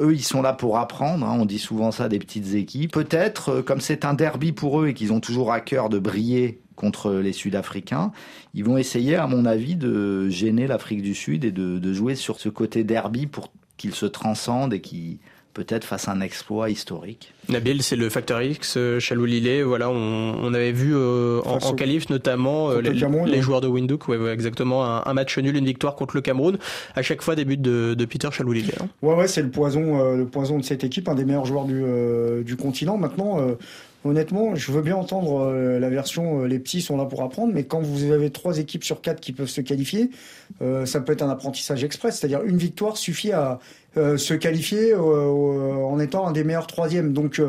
Eux, 0.00 0.14
ils 0.14 0.24
sont 0.24 0.40
là 0.40 0.54
pour 0.54 0.78
apprendre. 0.78 1.26
Hein, 1.26 1.36
on 1.38 1.44
dit 1.44 1.58
souvent 1.58 1.90
ça 1.90 2.08
des 2.08 2.18
petites 2.18 2.54
équipes. 2.54 2.90
Peut-être, 2.90 3.60
comme 3.60 3.80
c'est 3.80 4.06
un 4.06 4.14
derby 4.14 4.52
pour 4.52 4.80
eux 4.80 4.88
et 4.88 4.94
qu'ils 4.94 5.12
ont 5.12 5.20
toujours 5.20 5.52
à 5.52 5.60
cœur 5.60 5.90
de 5.90 5.98
briller 5.98 6.61
contre 6.76 7.12
les 7.12 7.32
Sud-Africains. 7.32 8.12
Ils 8.54 8.64
vont 8.64 8.76
essayer, 8.76 9.16
à 9.16 9.26
mon 9.26 9.44
avis, 9.44 9.76
de 9.76 10.28
gêner 10.28 10.66
l'Afrique 10.66 11.02
du 11.02 11.14
Sud 11.14 11.44
et 11.44 11.52
de, 11.52 11.92
jouer 11.92 12.14
sur 12.14 12.40
ce 12.40 12.48
côté 12.48 12.84
derby 12.84 13.26
pour 13.26 13.52
qu'ils 13.76 13.94
se 13.94 14.06
transcendent 14.06 14.72
et 14.72 14.80
qu'ils 14.80 15.18
peut-être 15.52 15.84
fassent 15.84 16.08
un 16.08 16.20
exploit 16.20 16.70
historique. 16.70 17.32
Nabil, 17.48 17.82
c'est 17.82 17.96
le 17.96 18.08
facteur 18.08 18.40
X, 18.42 18.74
euh, 18.76 19.00
Chalou 19.00 19.26
Lillet, 19.26 19.62
voilà, 19.62 19.90
on, 19.90 20.54
avait 20.54 20.72
vu 20.72 20.94
euh, 20.96 21.40
en, 21.44 21.58
en 21.58 21.74
qualif 21.74 22.08
notamment 22.08 22.70
euh, 22.70 22.80
les, 22.80 23.42
joueurs 23.42 23.60
de 23.60 23.68
Windhoek, 23.68 24.08
ouais, 24.08 24.32
exactement, 24.32 25.06
un, 25.06 25.14
match 25.14 25.36
nul, 25.38 25.56
une 25.56 25.66
victoire 25.66 25.94
contre 25.94 26.16
le 26.16 26.22
Cameroun, 26.22 26.56
à 26.94 27.02
chaque 27.02 27.20
fois 27.20 27.34
des 27.34 27.44
buts 27.44 27.56
de, 27.58 28.06
Peter 28.06 28.28
Chalou 28.32 28.52
Lillet. 28.52 28.74
Hein. 28.80 28.88
Ouais, 29.02 29.14
ouais, 29.14 29.28
c'est 29.28 29.42
le 29.42 29.50
poison, 29.50 30.14
le 30.16 30.26
poison 30.26 30.58
de 30.58 30.64
cette 30.64 30.84
équipe, 30.84 31.08
un 31.08 31.14
des 31.14 31.24
meilleurs 31.24 31.46
joueurs 31.46 31.64
du, 31.64 31.82
du 32.44 32.56
continent. 32.56 32.96
Maintenant, 32.96 33.38
honnêtement, 34.04 34.54
je 34.54 34.72
veux 34.72 34.82
bien 34.82 34.96
entendre 34.96 35.40
euh, 35.40 35.78
la 35.78 35.88
version 35.88 36.42
euh, 36.42 36.46
les 36.46 36.58
petits 36.58 36.82
sont 36.82 36.96
là 36.96 37.04
pour 37.04 37.22
apprendre, 37.22 37.52
mais 37.52 37.64
quand 37.64 37.80
vous 37.80 38.10
avez 38.10 38.30
trois 38.30 38.58
équipes 38.58 38.84
sur 38.84 39.00
quatre 39.00 39.20
qui 39.20 39.32
peuvent 39.32 39.48
se 39.48 39.60
qualifier, 39.60 40.10
euh, 40.60 40.86
ça 40.86 41.00
peut 41.00 41.12
être 41.12 41.22
un 41.22 41.30
apprentissage 41.30 41.84
express. 41.84 42.18
C'est-à-dire 42.18 42.42
une 42.42 42.56
victoire 42.56 42.96
suffit 42.96 43.32
à 43.32 43.58
se 43.94 44.34
qualifier 44.34 44.94
en 44.94 45.98
étant 45.98 46.26
un 46.26 46.32
des 46.32 46.44
meilleurs 46.44 46.66
troisièmes. 46.66 47.12
Donc, 47.12 47.40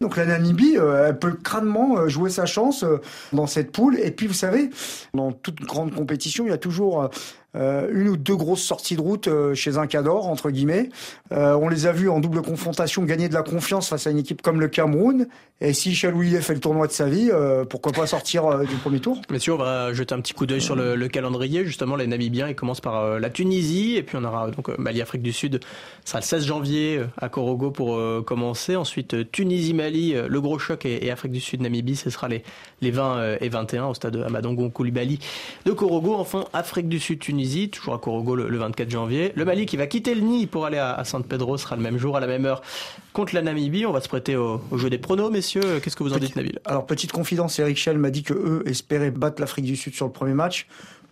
donc 0.00 0.16
la 0.16 0.26
Namibie, 0.26 0.76
elle 0.76 1.18
peut 1.18 1.32
crânement 1.32 2.08
jouer 2.08 2.30
sa 2.30 2.46
chance 2.46 2.84
dans 3.32 3.46
cette 3.46 3.72
poule. 3.72 3.98
Et 3.98 4.10
puis, 4.10 4.26
vous 4.26 4.34
savez, 4.34 4.70
dans 5.14 5.32
toute 5.32 5.60
grande 5.60 5.94
compétition, 5.94 6.44
il 6.46 6.50
y 6.50 6.54
a 6.54 6.58
toujours 6.58 7.10
euh, 7.56 7.88
une 7.92 8.08
ou 8.08 8.16
deux 8.16 8.36
grosses 8.36 8.62
sorties 8.62 8.96
de 8.96 9.00
route 9.00 9.28
euh, 9.28 9.54
chez 9.54 9.78
un 9.78 9.86
cador 9.86 10.26
entre 10.28 10.50
guillemets. 10.50 10.90
Euh, 11.32 11.54
on 11.54 11.68
les 11.68 11.86
a 11.86 11.92
vus 11.92 12.10
en 12.10 12.20
double 12.20 12.42
confrontation 12.42 13.02
gagner 13.04 13.28
de 13.28 13.34
la 13.34 13.42
confiance 13.42 13.88
face 13.88 14.06
à 14.06 14.10
une 14.10 14.18
équipe 14.18 14.42
comme 14.42 14.60
le 14.60 14.68
Cameroun. 14.68 15.26
Et 15.62 15.72
si 15.72 15.94
Chalouillet 15.94 16.42
fait 16.42 16.52
le 16.52 16.60
tournoi 16.60 16.86
de 16.86 16.92
sa 16.92 17.06
vie, 17.08 17.30
pourquoi 17.70 17.92
pas 17.92 18.06
sortir 18.06 18.58
du 18.58 18.74
premier 18.76 19.00
tour? 19.00 19.22
Messieurs, 19.30 19.54
on 19.54 19.56
va 19.56 19.94
jeter 19.94 20.14
un 20.14 20.20
petit 20.20 20.34
coup 20.34 20.44
d'œil 20.44 20.60
sur 20.60 20.76
le, 20.76 21.08
calendrier. 21.08 21.64
Justement, 21.64 21.96
les 21.96 22.06
Namibiens, 22.06 22.48
ils 22.48 22.54
commencent 22.54 22.82
par 22.82 23.18
la 23.18 23.30
Tunisie, 23.30 23.96
et 23.96 24.02
puis 24.02 24.18
on 24.20 24.24
aura 24.24 24.50
donc 24.50 24.76
Mali, 24.76 25.00
Afrique 25.00 25.22
du 25.22 25.32
Sud, 25.32 25.60
ça 26.04 26.12
sera 26.12 26.18
le 26.20 26.24
16 26.24 26.46
janvier 26.46 27.00
à 27.18 27.28
Korogo 27.28 27.70
pour 27.70 28.00
commencer. 28.24 28.76
Ensuite, 28.76 29.30
Tunisie, 29.32 29.74
Mali, 29.74 30.14
le 30.14 30.40
gros 30.40 30.58
choc, 30.58 30.86
et, 30.86 31.10
Afrique 31.10 31.32
du 31.32 31.40
Sud, 31.40 31.60
Namibie, 31.60 31.96
ce 31.96 32.10
sera 32.10 32.28
les, 32.28 32.42
les 32.80 32.90
20 32.90 33.38
et 33.40 33.48
21 33.48 33.86
au 33.86 33.94
stade 33.94 34.16
Amadongo 34.16 34.70
Koulibaly 34.70 35.18
de 35.64 35.72
Korogo. 35.72 36.14
Enfin, 36.14 36.44
Afrique 36.52 36.88
du 36.88 37.00
Sud, 37.00 37.18
Tunisie 37.18 37.70
toujours 37.70 37.94
à 37.94 37.98
Korogo 37.98 38.34
le, 38.34 38.56
24 38.56 38.90
janvier. 38.90 39.32
Le 39.34 39.44
Mali 39.44 39.66
qui 39.66 39.76
va 39.76 39.86
quitter 39.86 40.14
le 40.14 40.20
nid 40.20 40.46
pour 40.46 40.66
aller 40.66 40.78
à, 40.78 41.02
San 41.04 41.22
Pedro 41.22 41.56
sera 41.56 41.76
le 41.76 41.82
même 41.82 41.98
jour, 41.98 42.16
à 42.16 42.20
la 42.20 42.26
même 42.26 42.44
heure, 42.44 42.62
contre 43.12 43.34
la 43.34 43.42
Namibie. 43.42 43.86
On 43.86 43.92
va 43.92 44.00
se 44.00 44.08
prêter 44.08 44.36
au, 44.36 44.60
jeu 44.76 44.90
des 44.90 44.98
pronos, 44.98 45.30
messieurs. 45.30 45.80
Qu'est-ce 45.82 45.96
que 45.96 46.02
vous 46.02 46.12
en 46.12 46.18
dites, 46.18 46.36
Nabil? 46.36 46.58
Alors, 46.64 46.86
petite 46.86 47.12
confidence, 47.12 47.58
Eric 47.58 47.76
Schell 47.76 47.98
m'a 47.98 48.10
dit 48.10 48.22
que 48.22 48.34
eux 48.34 48.62
espéraient 48.66 49.10
battre 49.10 49.40
l'Afrique 49.40 49.64
du 49.64 49.76
Sud 49.76 49.94
sur 49.94 50.06
le 50.06 50.12
premier 50.12 50.34
match 50.34 50.66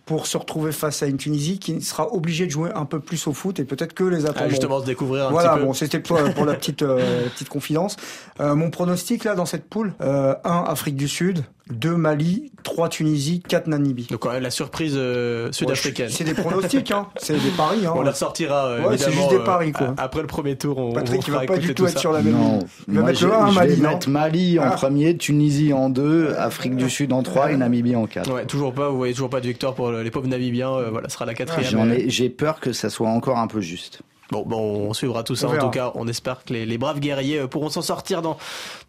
pour 0.05 0.27
se 0.27 0.37
retrouver 0.37 0.71
face 0.71 1.01
à 1.01 1.07
une 1.07 1.17
Tunisie 1.17 1.57
qui 1.57 1.81
sera 1.81 2.13
obligée 2.13 2.45
de 2.45 2.51
jouer 2.51 2.69
un 2.75 2.85
peu 2.85 2.99
plus 2.99 3.25
au 3.27 3.33
foot 3.33 3.59
et 3.59 3.65
peut-être 3.65 3.93
que 3.93 4.03
les 4.03 4.25
attendront. 4.25 4.45
Ah, 4.45 4.49
justement, 4.49 4.79
se 4.79 4.85
découvrir 4.85 5.27
un 5.27 5.31
voilà, 5.31 5.49
petit 5.53 5.59
peu. 5.59 5.65
bon, 5.65 5.73
c'était 5.73 5.99
pour, 5.99 6.17
la 6.17 6.53
petite, 6.53 6.83
euh, 6.83 7.27
petite 7.29 7.49
confidence. 7.49 7.97
Euh, 8.39 8.53
mon 8.53 8.69
pronostic 8.69 9.23
là 9.23 9.33
dans 9.33 9.47
cette 9.47 9.67
poule, 9.67 9.93
euh, 10.01 10.35
1 10.43 10.65
Afrique 10.67 10.95
du 10.95 11.07
Sud, 11.07 11.43
2 11.71 11.95
Mali, 11.95 12.51
3 12.63 12.89
Tunisie, 12.89 13.41
4 13.47 13.67
Namibie. 13.67 14.07
Donc 14.11 14.25
la 14.25 14.51
surprise 14.51 14.93
euh, 14.95 15.51
sud-africaine. 15.51 16.09
c'est 16.09 16.23
des 16.23 16.35
pronostics, 16.35 16.91
hein. 16.91 17.07
c'est 17.17 17.33
des 17.33 17.49
paris. 17.57 17.85
Hein. 17.87 17.93
On 17.95 18.01
la 18.01 18.13
sortira 18.13 18.67
euh, 18.67 18.83
ouais, 18.83 18.97
c'est 18.97 19.11
juste 19.11 19.31
des 19.31 19.39
paris, 19.39 19.71
quoi. 19.71 19.95
après 19.97 20.21
le 20.21 20.27
premier 20.27 20.55
tour, 20.57 20.77
on, 20.77 20.93
Patrick, 20.93 21.21
on 21.21 21.25
il 21.27 21.31
va 21.33 21.45
pas 21.45 21.57
du 21.57 21.73
tout 21.73 21.85
être 21.87 21.93
ça. 21.93 21.99
sur 21.99 22.11
la 22.11 22.21
même 22.21 22.33
non. 22.33 22.59
Il 22.87 22.93
va 22.93 23.01
Moi, 23.01 23.09
mettre 23.09 23.19
je, 23.19 23.27
le 23.27 23.33
1 23.33 23.49
je 23.49 23.55
Mali, 23.55 23.81
non 23.81 23.89
mettre 23.89 24.09
Mali 24.09 24.59
en 24.59 24.63
Ah. 24.65 24.71
premier, 24.71 25.17
Tunisie 25.17 25.73
en 25.73 25.89
deux, 25.89 26.35
Afrique 26.37 26.75
du 26.75 26.89
Sud 26.89 27.11
en 27.13 27.23
trois 27.23 27.51
et 27.51 27.57
Namibie 27.57 27.95
en 27.95 28.05
quatre. 28.05 28.31
Ouais, 28.31 28.45
toujours 28.45 28.73
pas, 28.73 28.89
vous 28.89 28.97
voyez 28.97 29.13
toujours 29.13 29.29
pas 29.31 29.41
de 29.41 29.47
victoire 29.47 29.73
pour 29.73 29.91
les 29.91 30.11
pauvres 30.11 30.27
Namibiens, 30.27 30.71
euh, 30.71 30.89
voilà, 30.91 31.09
ce 31.09 31.15
sera 31.15 31.25
la 31.25 31.33
quatrième. 31.33 31.71
J'en 31.71 31.89
ai, 31.89 32.09
j'ai 32.09 32.29
peur 32.29 32.59
que 32.59 32.73
ça 32.73 32.89
soit 32.91 33.09
encore 33.09 33.39
un 33.39 33.47
peu 33.47 33.61
juste. 33.61 34.01
Bon, 34.31 34.43
bon, 34.45 34.89
on 34.89 34.93
suivra 34.93 35.23
tout 35.23 35.35
ça. 35.35 35.47
En 35.49 35.57
tout 35.57 35.69
cas, 35.69 35.91
on 35.95 36.07
espère 36.07 36.43
que 36.43 36.53
les, 36.53 36.65
les 36.65 36.77
braves 36.77 36.99
guerriers 36.99 37.39
euh, 37.39 37.47
pourront 37.47 37.69
s'en 37.69 37.81
sortir 37.83 38.21
dans, 38.21 38.37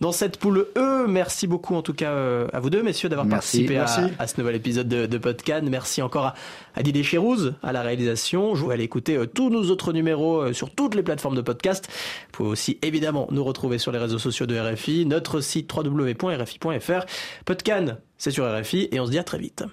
dans 0.01 0.13
cette 0.13 0.39
poule 0.39 0.67
E. 0.77 1.07
Merci 1.07 1.47
beaucoup, 1.47 1.75
en 1.75 1.83
tout 1.83 1.93
cas, 1.93 2.11
euh, 2.11 2.49
à 2.53 2.61
vous 2.61 2.71
deux, 2.71 2.83
messieurs, 2.83 3.09
d'avoir 3.09 3.29
participé 3.29 3.77
à, 3.77 3.81
Merci. 3.81 4.15
à 4.19 4.27
ce 4.27 4.41
nouvel 4.41 4.57
épisode 4.57 4.89
de, 4.89 5.07
de 5.07 5.19
Podcan. 5.19 5.61
Merci 5.65 6.01
encore 6.03 6.27
à, 6.27 6.35
à 6.75 6.83
Didier 6.83 7.03
Chérouz, 7.03 7.55
à 7.63 7.73
la 7.73 7.83
réalisation. 7.83 8.55
Je 8.55 8.65
vous 8.65 8.71
aller 8.71 8.85
écouter 8.85 9.17
euh, 9.17 9.27
tous 9.27 9.51
nos 9.51 9.71
autres 9.71 9.93
numéros 9.93 10.41
euh, 10.41 10.53
sur 10.53 10.71
toutes 10.71 10.95
les 10.95 11.03
plateformes 11.03 11.37
de 11.37 11.43
podcast. 11.43 11.87
Vous 11.89 12.33
pouvez 12.33 12.49
aussi, 12.51 12.79
évidemment, 12.83 13.29
nous 13.31 13.45
retrouver 13.45 13.79
sur 13.79 13.93
les 13.93 13.99
réseaux 13.99 14.19
sociaux 14.19 14.47
de 14.47 14.59
RFI, 14.59 15.07
notre 15.07 15.41
site 15.41 15.73
www.rfi.fr. 15.73 17.05
Podcan, 17.45 17.99
c'est 18.19 18.31
sur 18.31 18.45
RFI, 18.47 18.89
et 18.91 19.01
on 19.01 19.07
se 19.07 19.11
dit 19.11 19.19
à 19.19 19.25
très 19.25 19.39
vite. 19.39 19.65